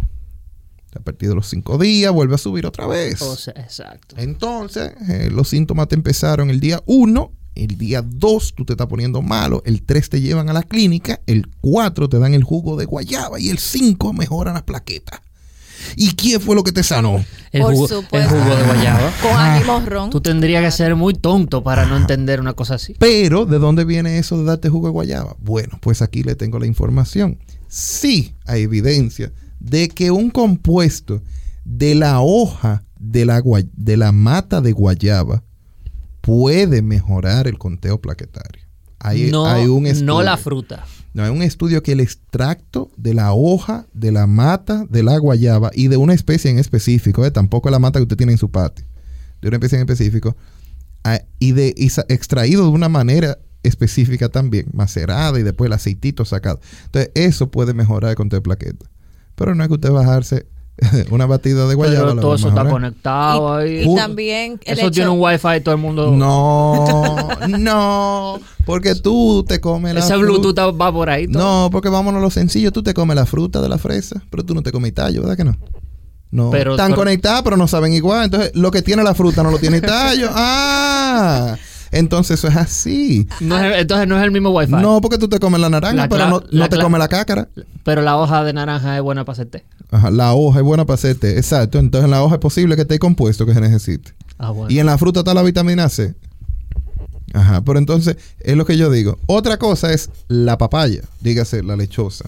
[0.95, 3.21] A partir de los cinco días vuelve a subir otra vez.
[3.21, 4.15] O sea, exacto.
[4.17, 8.87] Entonces, eh, los síntomas te empezaron el día 1, el día 2 tú te estás
[8.87, 12.77] poniendo malo, el 3 te llevan a la clínica, el 4 te dan el jugo
[12.77, 15.19] de guayaba y el 5 mejoran las plaquetas.
[15.95, 17.23] ¿Y quién fue lo que te sanó?
[17.51, 19.11] El Por jugo, el jugo de guayaba.
[19.21, 20.09] Con ají morrón.
[20.09, 22.95] Tú tendrías que ser muy tonto para no entender una cosa así.
[22.99, 25.35] Pero, ¿de dónde viene eso de darte jugo de guayaba?
[25.39, 27.37] Bueno, pues aquí le tengo la información.
[27.67, 31.21] Sí hay evidencia de que un compuesto
[31.65, 35.43] de la hoja de la, gua- de la mata de guayaba
[36.21, 38.63] puede mejorar el conteo plaquetario.
[38.99, 40.85] Hay, no, hay un estudio, no la fruta.
[41.13, 45.17] No, hay un estudio que el extracto de la hoja de la mata de la
[45.17, 48.37] guayaba y de una especie en específico, eh, tampoco la mata que usted tiene en
[48.37, 48.85] su patio,
[49.41, 50.37] de una especie en específico,
[51.03, 51.75] ah, y de
[52.07, 56.61] extraído de una manera específica también, macerada y después el aceitito sacado.
[56.85, 58.89] Entonces, eso puede mejorar el conteo de plaquetas.
[59.35, 60.47] Pero no es que usted bajarse
[61.11, 62.09] una batida de guayaba.
[62.09, 63.83] Pero todo eso está conectado ahí.
[63.89, 66.11] Y también el eso hecho, tiene un wifi todo el mundo.
[66.11, 70.17] No, no, porque tú te comes la Ese.
[70.17, 71.27] Bluetooth va por ahí.
[71.27, 71.41] todo.
[71.63, 72.71] No, porque vámonos a lo sencillo.
[72.71, 75.37] Tú te comes la fruta de la fresa, pero tú no te comes tallo, ¿verdad
[75.37, 75.57] que no?
[76.31, 76.49] No.
[76.49, 78.25] Pero- Están pero- conectadas, pero no saben igual.
[78.25, 80.29] Entonces, lo que tiene la fruta no lo tiene el tallo.
[80.35, 81.57] Ah,
[81.91, 83.27] entonces eso es así.
[83.39, 84.71] No es- entonces no es el mismo wifi.
[84.73, 87.49] No, porque tú te comes la naranja, La pero no, te comes la cácara.
[87.83, 89.65] Pero la hoja de naranja es buena para hacer té.
[89.91, 91.37] Ajá, la hoja es buena para hacer té.
[91.37, 91.79] Exacto.
[91.79, 94.13] Entonces, en la hoja es posible que esté compuesto que se necesite.
[94.37, 94.71] Ah, bueno.
[94.71, 96.15] Y en la fruta está la vitamina C.
[97.33, 99.17] Ajá, pero entonces es lo que yo digo.
[99.25, 102.25] Otra cosa es la papaya, dígase la lechosa.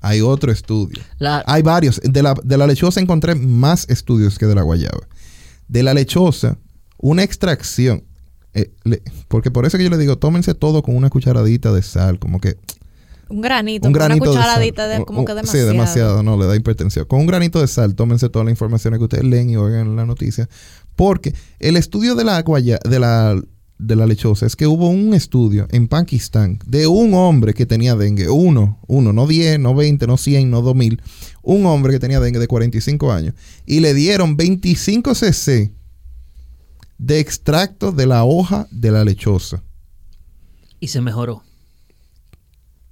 [0.00, 1.02] Hay otro estudio.
[1.18, 2.00] La- Hay varios.
[2.02, 5.00] De la, de la lechosa encontré más estudios que de la guayaba.
[5.66, 6.56] De la lechosa,
[6.98, 8.04] una extracción.
[8.58, 11.82] Eh, le- porque por eso que yo le digo, tómense todo con una cucharadita de
[11.82, 12.56] sal, como que
[13.30, 14.42] un granito, un una granito de sal.
[14.42, 15.66] cucharadita de, como Un- que demasiado.
[15.66, 17.04] Sí, demasiado, no, le da hipertensión.
[17.06, 19.96] Con un granito de sal, tómense toda la información que ustedes leen y oigan en
[19.96, 20.48] la noticia.
[20.96, 23.40] Porque el estudio de la de la,
[23.78, 27.94] de la lechosa es que hubo un estudio en Pakistán de un hombre que tenía
[27.94, 28.28] dengue.
[28.30, 31.00] Uno, uno, no 10, no 20, no 100, no 2000.
[31.42, 33.34] Un hombre que tenía dengue de 45 años.
[33.66, 35.70] Y le dieron 25 cc
[36.98, 39.62] de extracto de la hoja de la lechosa.
[40.80, 41.42] Y se mejoró.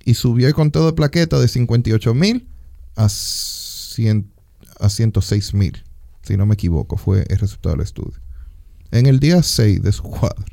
[0.04, 2.48] y subió el conteo de plaquetas de 58 mil
[2.94, 4.30] a, 100
[4.78, 5.82] a 106 mil.
[6.22, 8.18] Si no me equivoco, fue el resultado del estudio.
[8.92, 10.44] En el día 6 de su cuadro.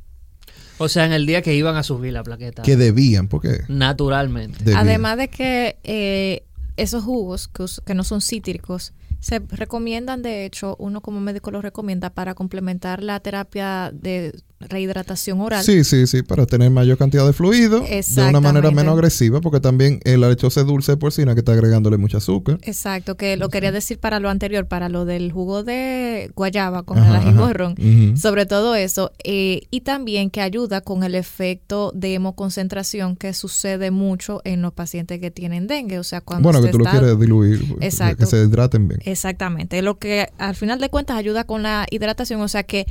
[0.80, 2.64] O sea, en el día que iban a subir la plaqueta.
[2.64, 4.58] Que debían, porque Naturalmente.
[4.64, 4.80] debían.
[4.80, 6.44] Además de que eh,
[6.78, 7.50] esos jugos
[7.86, 8.94] que no son cítricos
[9.24, 14.38] se recomiendan, de hecho, uno como médico los recomienda para complementar la terapia de
[14.70, 15.64] rehidratación oral.
[15.64, 19.60] Sí, sí, sí, para tener mayor cantidad de fluido de una manera menos agresiva, porque
[19.60, 22.58] también la lechosa es dulce de porcina que está agregándole mucho azúcar.
[22.64, 26.98] Exacto, que lo quería decir para lo anterior, para lo del jugo de guayaba con
[27.00, 27.38] Ajá, el ají ajá.
[27.40, 27.76] morrón.
[27.80, 28.18] Ujú.
[28.18, 29.12] Sobre todo eso.
[29.24, 34.74] eh, y también que ayuda con el efecto de hemoconcentración que sucede mucho en los
[34.74, 36.00] pacientes que tienen dengue.
[36.00, 38.18] O sea, cuando Bueno, que usted tú lo está- quieres diluir, pues, Exacto.
[38.18, 39.00] que se hidraten bien.
[39.06, 39.82] Exactamente.
[39.82, 42.42] Lo que al final de cuentas ayuda con la hidratación.
[42.42, 42.86] O sea que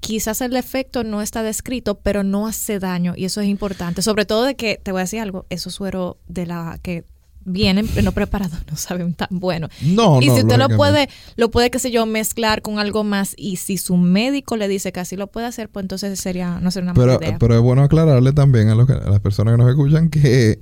[0.00, 3.14] quizás el efecto no está descrito, pero no hace daño.
[3.16, 4.02] Y eso es importante.
[4.02, 7.04] Sobre todo de que, te voy a decir algo, esos sueros de la que
[7.42, 9.68] vienen no preparados no saben tan bueno.
[9.82, 13.04] No, y no, si usted lo puede, lo puede, qué sé yo, mezclar con algo
[13.04, 13.34] más.
[13.36, 16.70] Y si su médico le dice que así lo puede hacer, pues entonces sería, no
[16.70, 17.38] sería una Pero, mala idea.
[17.38, 20.58] pero es bueno aclararle también a, los que- a las personas que nos escuchan que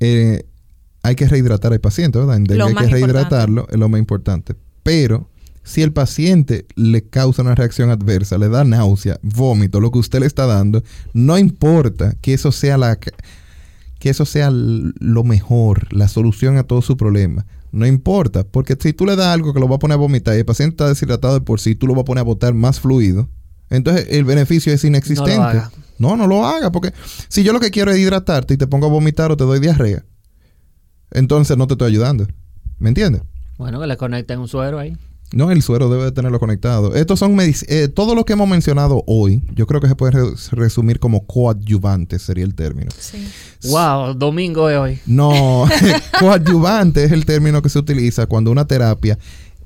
[0.00, 0.44] eh,
[1.02, 2.36] hay que rehidratar al paciente, ¿verdad?
[2.36, 4.54] Hay que rehidratarlo, es lo más importante.
[4.82, 5.28] Pero
[5.68, 10.20] si el paciente le causa una reacción adversa, le da náusea, vómito, lo que usted
[10.20, 16.08] le está dando, no importa que eso sea la que eso sea lo mejor, la
[16.08, 17.44] solución a todo su problema.
[17.70, 20.34] No importa, porque si tú le das algo que lo va a poner a vomitar
[20.36, 22.54] y el paciente está deshidratado de por sí, tú lo vas a poner a botar
[22.54, 23.28] más fluido,
[23.68, 25.36] entonces el beneficio es inexistente.
[25.36, 25.70] No lo haga.
[25.98, 26.94] No, no lo haga, porque
[27.28, 29.60] si yo lo que quiero es hidratarte y te pongo a vomitar o te doy
[29.60, 30.02] diarrea,
[31.10, 32.26] entonces no te estoy ayudando.
[32.78, 33.20] ¿Me entiendes?
[33.58, 34.96] Bueno, que le conecten un suero ahí.
[35.32, 36.94] No, el suero debe de tenerlo conectado.
[36.94, 40.12] Estos son medic- eh, todo lo que hemos mencionado hoy, yo creo que se puede
[40.12, 42.90] re- resumir como coadyuvante, sería el término.
[42.98, 43.28] Sí.
[43.68, 44.98] Wow, domingo es hoy.
[45.06, 45.66] No,
[46.18, 49.18] coadyuvante es el término que se utiliza cuando una terapia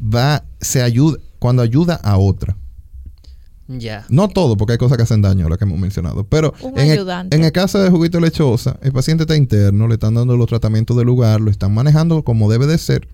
[0.03, 2.57] va, se ayuda, cuando ayuda a otra.
[3.69, 4.05] Ya.
[4.09, 6.25] No todo, porque hay cosas que hacen daño, las que hemos mencionado.
[6.25, 7.37] Pero Un en el, ayudante.
[7.37, 10.97] en el caso de juguito lechosa, el paciente está interno, le están dando los tratamientos
[10.97, 13.09] del lugar, lo están manejando como debe de ser.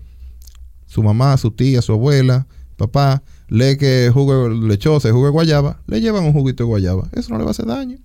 [0.89, 5.81] Su mamá, su tía, su abuela, papá, lee que jugo lechosa y jugo de guayaba,
[5.85, 7.07] le llevan un juguito de guayaba.
[7.13, 7.99] Eso no le va a hacer daño.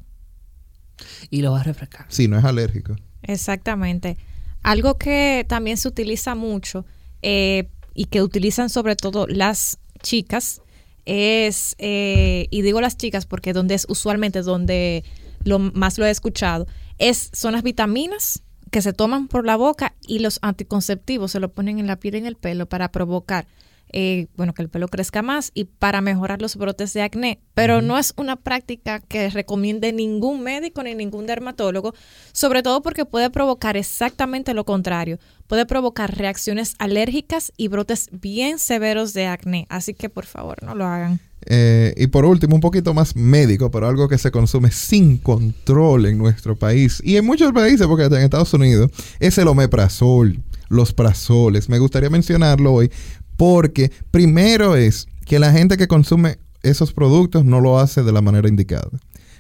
[1.31, 2.05] Y lo va a refrescar.
[2.11, 2.95] Si no es alérgico.
[3.23, 4.19] Exactamente.
[4.63, 6.85] Algo que también se utiliza mucho
[7.23, 10.61] eh, y que utilizan sobre todo las chicas
[11.07, 15.05] es, eh, y digo las chicas porque donde es usualmente donde
[15.43, 16.67] lo más lo he escuchado,
[16.99, 21.51] es, son las vitaminas que se toman por la boca y los anticonceptivos se lo
[21.51, 23.47] ponen en la piel y en el pelo para provocar
[23.97, 27.39] eh, bueno, que el pelo crezca más y para mejorar los brotes de acné.
[27.55, 31.95] Pero no es una práctica que recomiende ningún médico ni ningún dermatólogo,
[32.33, 35.21] sobre todo porque puede provocar exactamente lo contrario.
[35.47, 39.67] Puede provocar reacciones alérgicas y brotes bien severos de acné.
[39.69, 41.21] Así que por favor, no lo hagan.
[41.47, 46.07] Eh, y por último, un poquito más médico, pero algo que se consume sin control
[46.07, 48.91] en nuestro país y en muchos países, porque en Estados Unidos,
[49.21, 51.69] es el omeprazol, los prazoles.
[51.69, 52.91] Me gustaría mencionarlo hoy
[53.37, 58.23] porque primero es que la gente que consume esos productos no lo hace de la
[58.23, 58.91] manera indicada.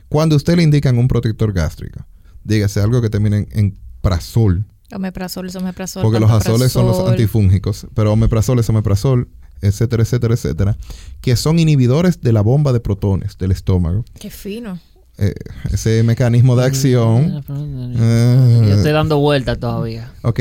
[0.08, 2.04] Cuando usted le indican un protector gástrico,
[2.44, 6.02] dígase algo que termine en, en prazol, Omeprazol, es omeprazol.
[6.02, 9.28] porque los azoles son los antifúngicos, pero omeprazol es omeprazol,
[9.66, 10.76] etcétera, etcétera, etcétera,
[11.20, 14.04] que son inhibidores de la bomba de protones del estómago.
[14.18, 14.78] Qué fino.
[15.16, 15.34] Eh,
[15.72, 17.44] ese mecanismo de acción.
[17.46, 20.12] Yo estoy dando vueltas todavía.
[20.22, 20.40] ok,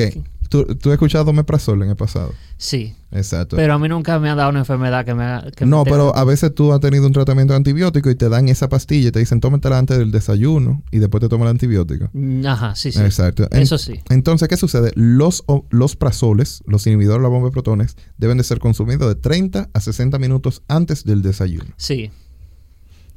[0.53, 2.31] ¿Tú, tú has escuchado omeprazol en el pasado.
[2.57, 2.95] Sí.
[3.11, 3.55] Exacto.
[3.55, 5.83] Pero a mí nunca me ha dado una enfermedad que me haga- que me no,
[5.83, 9.09] tenga- pero a veces tú has tenido un tratamiento antibiótico y te dan esa pastilla
[9.09, 12.09] y te dicen tómatela antes del desayuno y después te tomas el antibiótico.
[12.13, 12.99] Mm, Ajá, sí, sí.
[13.01, 13.47] Exacto.
[13.51, 13.99] En- Eso sí.
[14.09, 14.91] Entonces, ¿qué sucede?
[14.95, 19.07] Los, o- los prazoles, los inhibidores de la bomba de protones, deben de ser consumidos
[19.07, 21.65] de 30 a 60 minutos antes del desayuno.
[21.77, 22.11] Sí.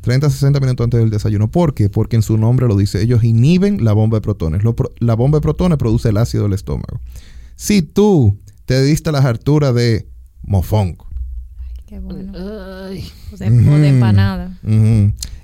[0.06, 1.50] 30 a 60 minutos antes del desayuno.
[1.50, 1.90] ¿Por qué?
[1.90, 3.02] Porque en su nombre lo dice.
[3.02, 4.62] Ellos inhiben la bomba de protones.
[4.74, 7.00] Pro- la bomba de protones produce el ácido del estómago.
[7.56, 10.08] Si tú te diste las harturas de
[10.42, 11.06] mofongo
[11.86, 12.32] Qué bueno.
[12.34, 13.04] Ay.
[13.32, 13.74] O de, o de Ujú.
[13.84, 14.58] empanada.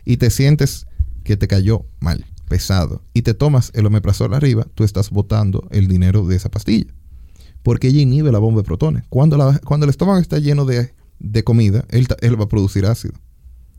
[0.05, 0.87] y te sientes
[1.25, 5.87] que te cayó mal, pesado, y te tomas el omeprazol arriba, tú estás botando el
[5.89, 6.93] dinero de esa pastilla.
[7.63, 9.05] Porque ella inhibe la bomba de protones.
[9.09, 12.87] Cuando, la- cuando el estómago está lleno de, de comida, él, él va a producir
[12.87, 13.15] ácido.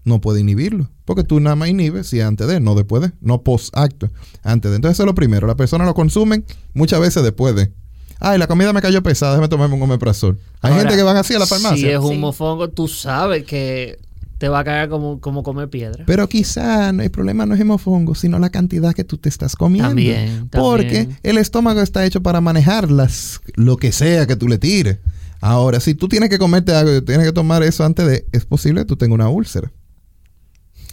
[0.06, 0.90] No puede inhibirlo.
[1.06, 4.10] Porque tú nada más inhibes si antes de, no después de, no post acto.
[4.44, 4.76] Antes de.
[4.76, 5.48] Entonces eso es lo primero.
[5.48, 7.72] Las personas lo consumen muchas veces después de.
[8.20, 10.40] Ay, la comida me cayó pesada, déjame tomarme un omeprazol.
[10.62, 11.78] Hay Ahora, gente que van así a la farmacia.
[11.78, 12.18] Si es un Sí.
[12.18, 13.98] mofongo, tú sabes que
[14.38, 16.04] te va a caer como, como comer piedra.
[16.06, 19.30] Pero quizá no, el problema no es el mofongo, sino la cantidad que tú te
[19.30, 19.90] estás comiendo.
[19.90, 24.58] También, Porque el estómago está hecho para manejar las, lo que sea que tú le
[24.58, 25.00] tires.
[25.42, 28.46] Ahora, si tú tienes que comerte algo y tienes que tomar eso antes de, es
[28.46, 29.72] posible que tú tengas una úlcera.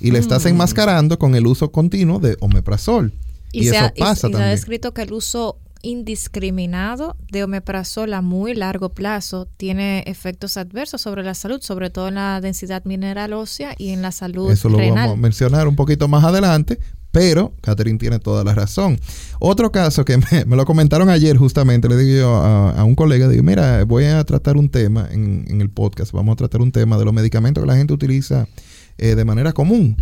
[0.01, 0.49] Y le estás Mm.
[0.49, 3.13] enmascarando con el uso continuo de omeprazol.
[3.53, 7.43] Y, se eso ha, y- pasa y se ha descrito que el uso indiscriminado de
[7.45, 12.41] omeprazol a muy largo plazo tiene efectos adversos sobre la salud, sobre todo en la
[12.41, 15.09] densidad mineral ósea y en la salud Eso lo renal.
[15.09, 16.79] vamos a mencionar un poquito más adelante,
[17.13, 19.01] pero Catherine tiene toda la razón.
[19.39, 22.95] Otro caso que me, me lo comentaron ayer justamente, le digo yo a, a un
[22.95, 26.61] colega, digo, mira, voy a tratar un tema en, en el podcast, vamos a tratar
[26.61, 28.47] un tema de los medicamentos que la gente utiliza
[29.01, 29.97] eh, de manera común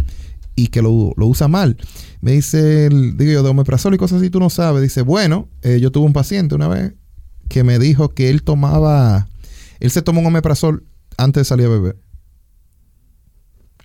[0.54, 1.76] y que lo, lo usa mal.
[2.20, 4.82] Me dice, el- digo yo, de omeprazol y cosas así, tú no sabes.
[4.82, 6.94] Dice, bueno, eh, yo tuve un paciente una vez
[7.48, 9.28] que me dijo que él tomaba,
[9.80, 10.84] él se tomó un omeprazol
[11.16, 11.96] antes de salir a beber.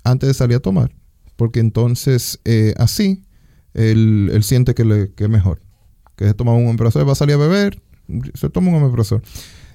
[0.03, 0.91] Antes de salir a tomar.
[1.35, 3.23] Porque entonces eh, así
[3.73, 5.61] él, él siente que, le, que es mejor.
[6.15, 7.81] Que se toma un omeprazol, va a salir a beber,
[8.33, 9.21] se toma un omeprazol.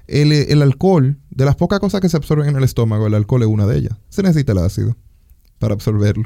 [0.07, 3.43] El, el alcohol, de las pocas cosas que se absorben en el estómago, el alcohol
[3.43, 3.97] es una de ellas.
[4.09, 4.97] Se necesita el ácido
[5.59, 6.25] para absorberlo.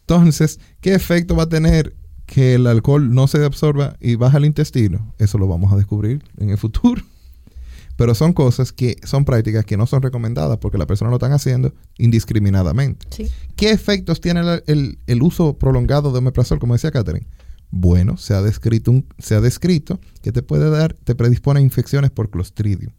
[0.00, 1.94] Entonces, ¿qué efecto va a tener
[2.26, 5.14] que el alcohol no se absorba y baja al intestino?
[5.18, 7.02] Eso lo vamos a descubrir en el futuro.
[7.96, 11.32] Pero son cosas que son prácticas que no son recomendadas porque la persona lo están
[11.32, 13.06] haciendo indiscriminadamente.
[13.10, 13.30] Sí.
[13.56, 17.26] ¿Qué efectos tiene el, el- el uso prolongado de omeprazol, como decía Catherine?
[17.70, 21.62] Bueno, se ha, descrito un- se ha descrito que te puede dar, te predispone a
[21.62, 22.92] infecciones por Clostridium.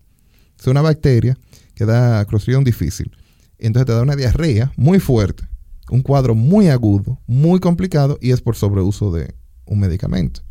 [0.60, 1.38] Es una bacteria
[1.76, 3.12] que da Clostridium difícil.
[3.58, 5.44] Entonces te da una diarrea muy fuerte,
[5.90, 9.34] un cuadro muy agudo, muy complicado y es por sobreuso de
[9.66, 10.42] un medicamento.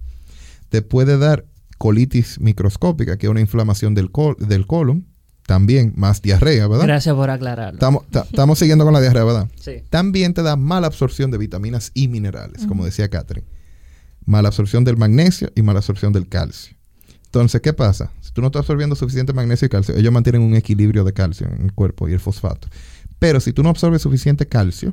[0.69, 1.47] Te puede dar
[1.79, 5.07] colitis microscópica, que es una inflamación del, col- del colon,
[5.47, 6.87] también más diarrea, ¿verdad?
[6.87, 7.75] Gracias por aclararlo.
[7.79, 9.49] Estamos, ta- estamos siguiendo con la diarrea, ¿verdad?
[9.61, 9.83] Sí.
[9.89, 13.47] También te da mala absorción de vitaminas y minerales, como decía Catherine.
[14.27, 16.77] Mala absorción del magnesio y mala absorción del calcio.
[17.25, 18.11] Entonces, ¿qué pasa?
[18.21, 21.47] Si tú no estás absorbiendo suficiente magnesio y calcio, ellos mantienen un equilibrio de calcio
[21.49, 22.69] en el cuerpo y el fosfato.
[23.19, 24.93] Pero si tú no absorbes suficiente calcio,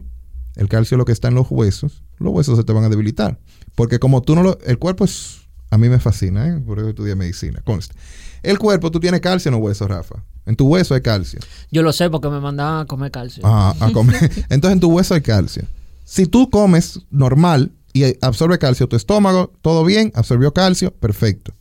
[0.55, 2.89] el calcio es lo que está en los huesos, los huesos se te van a
[2.89, 3.39] debilitar.
[3.75, 4.57] Porque como tú no lo...
[4.65, 5.41] El cuerpo es...
[5.69, 6.61] A mí me fascina, ¿eh?
[6.65, 7.95] Por eso estudié medicina, consta.
[8.43, 10.23] El cuerpo, tú tienes calcio en los huesos, Rafa.
[10.45, 11.39] En tu hueso hay calcio.
[11.71, 13.41] Yo lo sé porque me mandaban a comer calcio.
[13.45, 14.15] Ah, a comer.
[14.49, 15.63] Entonces en tu hueso hay calcio.
[16.03, 21.53] Si tú comes normal y absorbe calcio, tu estómago, todo bien, absorbió calcio, perfecto.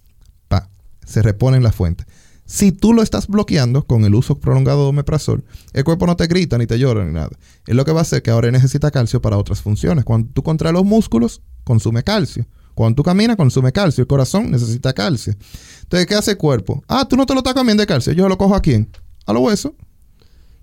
[0.48, 0.68] Pa,
[1.04, 2.04] se repone en la fuente.
[2.46, 6.26] Si tú lo estás bloqueando con el uso prolongado de omeprazol, el cuerpo no te
[6.26, 7.30] grita ni te llora ni nada.
[7.66, 10.04] Es lo que va a hacer que ahora necesita calcio para otras funciones.
[10.04, 12.46] Cuando tú contraes los músculos, consume calcio.
[12.74, 14.02] Cuando tú caminas, consume calcio.
[14.02, 15.34] El corazón necesita calcio.
[15.82, 16.82] Entonces, ¿qué hace el cuerpo?
[16.86, 18.12] Ah, tú no te lo estás comiendo de calcio.
[18.12, 18.90] Yo lo cojo a quién?
[19.26, 19.72] A los huesos.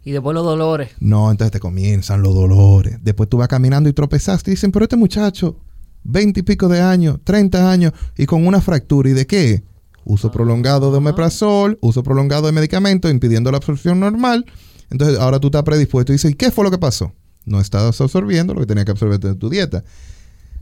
[0.04, 0.92] Y después los dolores.
[1.00, 2.98] No, entonces te comienzan los dolores.
[3.02, 5.58] Después tú vas caminando y tropezaste y dicen, pero este muchacho,
[6.04, 9.10] 20 y pico de años, 30 años y con una fractura.
[9.10, 9.64] ¿Y de qué?
[10.04, 14.46] Uso prolongado de omeprazol, uso prolongado de medicamentos, impidiendo la absorción normal.
[14.90, 17.14] Entonces ahora tú estás predispuesto y dices, ¿y qué fue lo que pasó?
[17.46, 19.84] No estás absorbiendo lo que tenía que absorber de tu dieta.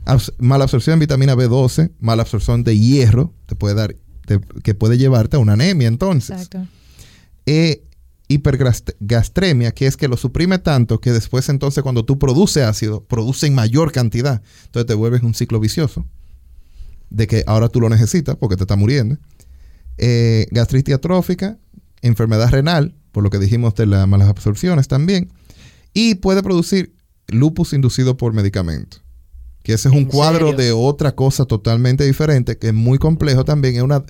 [0.06, 4.74] Abs- mala absorción de vitamina B12, mala absorción de hierro, te puede dar, te- que
[4.74, 6.66] puede llevarte a una anemia entonces Exacto.
[7.46, 7.84] e
[8.28, 13.46] hipergastremia, que es que lo suprime tanto que después entonces cuando tú produces ácido, produce
[13.46, 14.42] en mayor cantidad.
[14.66, 16.06] Entonces te vuelves un ciclo vicioso
[17.10, 19.18] de que ahora tú lo necesitas porque te está muriendo.
[19.98, 21.58] Eh, gastritis atrófica,
[22.00, 25.30] enfermedad renal, por lo que dijimos de las malas absorciones también.
[25.92, 26.94] Y puede producir
[27.28, 28.98] lupus inducido por medicamento.
[29.62, 30.64] Que ese es un ¿En cuadro serio?
[30.64, 33.76] de otra cosa totalmente diferente, que es muy complejo también.
[33.76, 34.04] Es, una,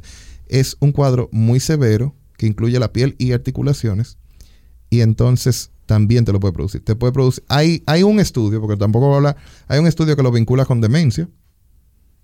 [0.46, 4.18] es un cuadro muy severo que incluye la piel y articulaciones.
[4.90, 6.84] Y entonces también te lo puede producir.
[6.84, 7.42] Te puede producir.
[7.48, 9.36] Hay, hay un estudio, porque tampoco voy a hablar.
[9.66, 11.28] Hay un estudio que lo vincula con demencia,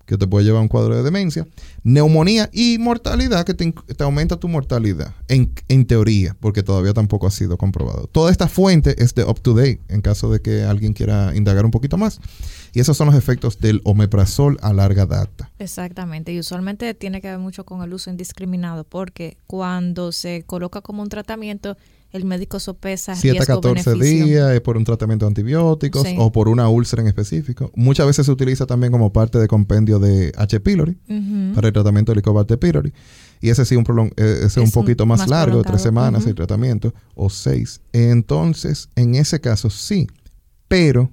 [0.07, 1.45] que te puede llevar a un cuadro de demencia,
[1.83, 7.31] neumonía y mortalidad, que te, aumenta tu mortalidad, en, en teoría, porque todavía tampoco ha
[7.31, 8.07] sido comprobado.
[8.07, 11.65] Toda esta fuente es de up to date, en caso de que alguien quiera indagar
[11.65, 12.21] un poquito más.
[12.73, 15.51] Y esos son los efectos del omeprazol a larga data.
[15.59, 20.79] Exactamente, y usualmente tiene que ver mucho con el uso indiscriminado, porque cuando se coloca
[20.81, 21.77] como un tratamiento,
[22.11, 24.25] el médico sopesa 7 a 14 riesgo-beneficio.
[24.25, 26.15] días es por un tratamiento de antibióticos Sí.
[26.17, 27.71] o por una úlcera en específico.
[27.75, 30.59] Muchas veces se utiliza también como parte de compendio de H.
[30.61, 30.97] pylori
[31.53, 32.93] para el tratamiento de Helicobacter pylori.
[33.41, 35.81] Y ese sí un prolong- eh, ese es un poquito más, más largo, de tres
[35.81, 36.05] prolongado.
[36.05, 36.29] semanas Ujú.
[36.29, 37.81] el tratamiento, o seis.
[37.93, 40.07] Entonces, en ese caso sí,
[40.67, 41.11] pero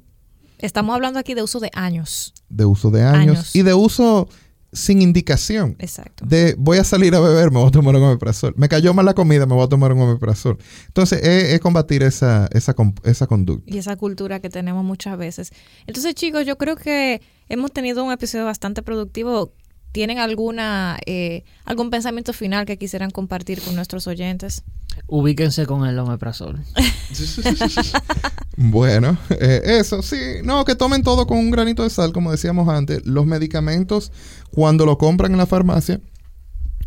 [0.59, 2.32] Estamos hablando aquí de uso de años.
[2.49, 3.57] de uso de años, Años.
[3.57, 4.28] y de uso
[4.74, 5.76] sin indicación.
[5.78, 6.26] Exacto.
[6.26, 8.54] De voy a salir a beber, me voy a tomar un omeprazol.
[8.56, 10.58] Me cayó mal la comida, me voy a tomar un omeprazol.
[10.88, 13.72] Entonces, es, es combatir esa, esa, esa conducta.
[13.72, 15.52] y esa cultura que tenemos muchas veces.
[15.86, 19.52] Entonces, chicos, yo creo que hemos tenido un episodio bastante productivo.
[19.92, 24.64] ¿Tienen alguna eh, algún pensamiento final que quisieran compartir con nuestros oyentes?
[25.06, 26.60] Ubíquense con el omeprazol.
[28.56, 32.68] Bueno, eh, eso sí, no, que tomen todo con un granito de sal, como decíamos
[32.68, 33.04] antes.
[33.04, 34.12] Los medicamentos,
[34.55, 36.00] cuando lo compran en la farmacia,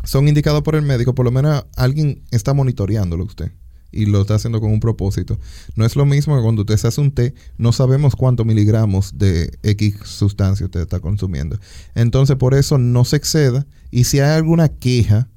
[0.02, 3.52] son indicados por el médico, por lo menos alguien está monitoreándolo usted
[3.92, 5.38] y lo está haciendo con un propósito.
[5.74, 9.18] No es lo mismo que cuando usted se hace un té, no sabemos cuántos miligramos
[9.18, 11.58] de X sustancia usted está consumiendo.
[11.94, 15.28] Entonces, por eso no se exceda y si hay alguna queja,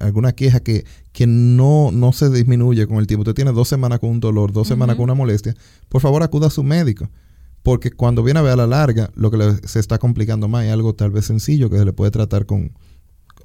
[0.00, 3.22] alguna queja que, que no, no se disminuye con el tiempo.
[3.22, 5.54] Usted tiene dos semanas con un dolor, dos semanas con una molestia,
[5.88, 7.08] por favor acuda a su médico.
[7.62, 10.64] Porque cuando viene a ver a la larga, lo que le- se está complicando más
[10.64, 12.72] es algo tal vez sencillo que se le puede tratar con,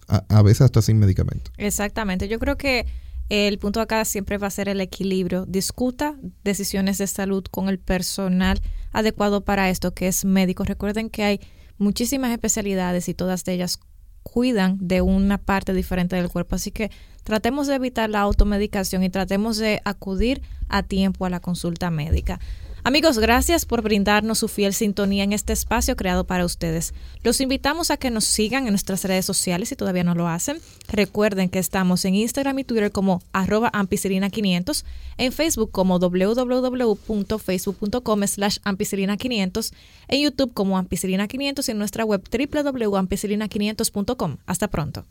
[0.08, 1.52] a, veces hasta sin medicamento.
[1.58, 2.28] Exactamente.
[2.28, 2.86] Yo creo que
[3.30, 5.46] el punto acá siempre va a ser el equilibrio.
[5.46, 8.62] Discuta decisiones de salud con el personal
[8.92, 10.64] adecuado para esto, que es médico.
[10.64, 11.40] Recuerden que hay
[11.78, 13.80] muchísimas especialidades y todas de ellas
[14.22, 16.56] cuidan de una parte diferente del cuerpo.
[16.56, 16.92] Así que
[17.24, 22.40] tratemos de evitar la automedicación y tratemos de acudir a tiempo a la consulta médica.
[22.86, 26.94] Amigos, gracias por brindarnos su fiel sintonía en este espacio creado para ustedes.
[27.24, 30.60] Los invitamos a que nos sigan en nuestras redes sociales si todavía no lo hacen.
[30.90, 34.84] Recuerden que estamos en Instagram y Twitter como arroba ampicilina500,
[35.16, 39.74] en Facebook como www.facebook.com slash ampicilina500,
[40.10, 44.38] en YouTube como ampicilina500 y en nuestra web www.ampicilina500.com.
[44.46, 45.06] Hasta pronto.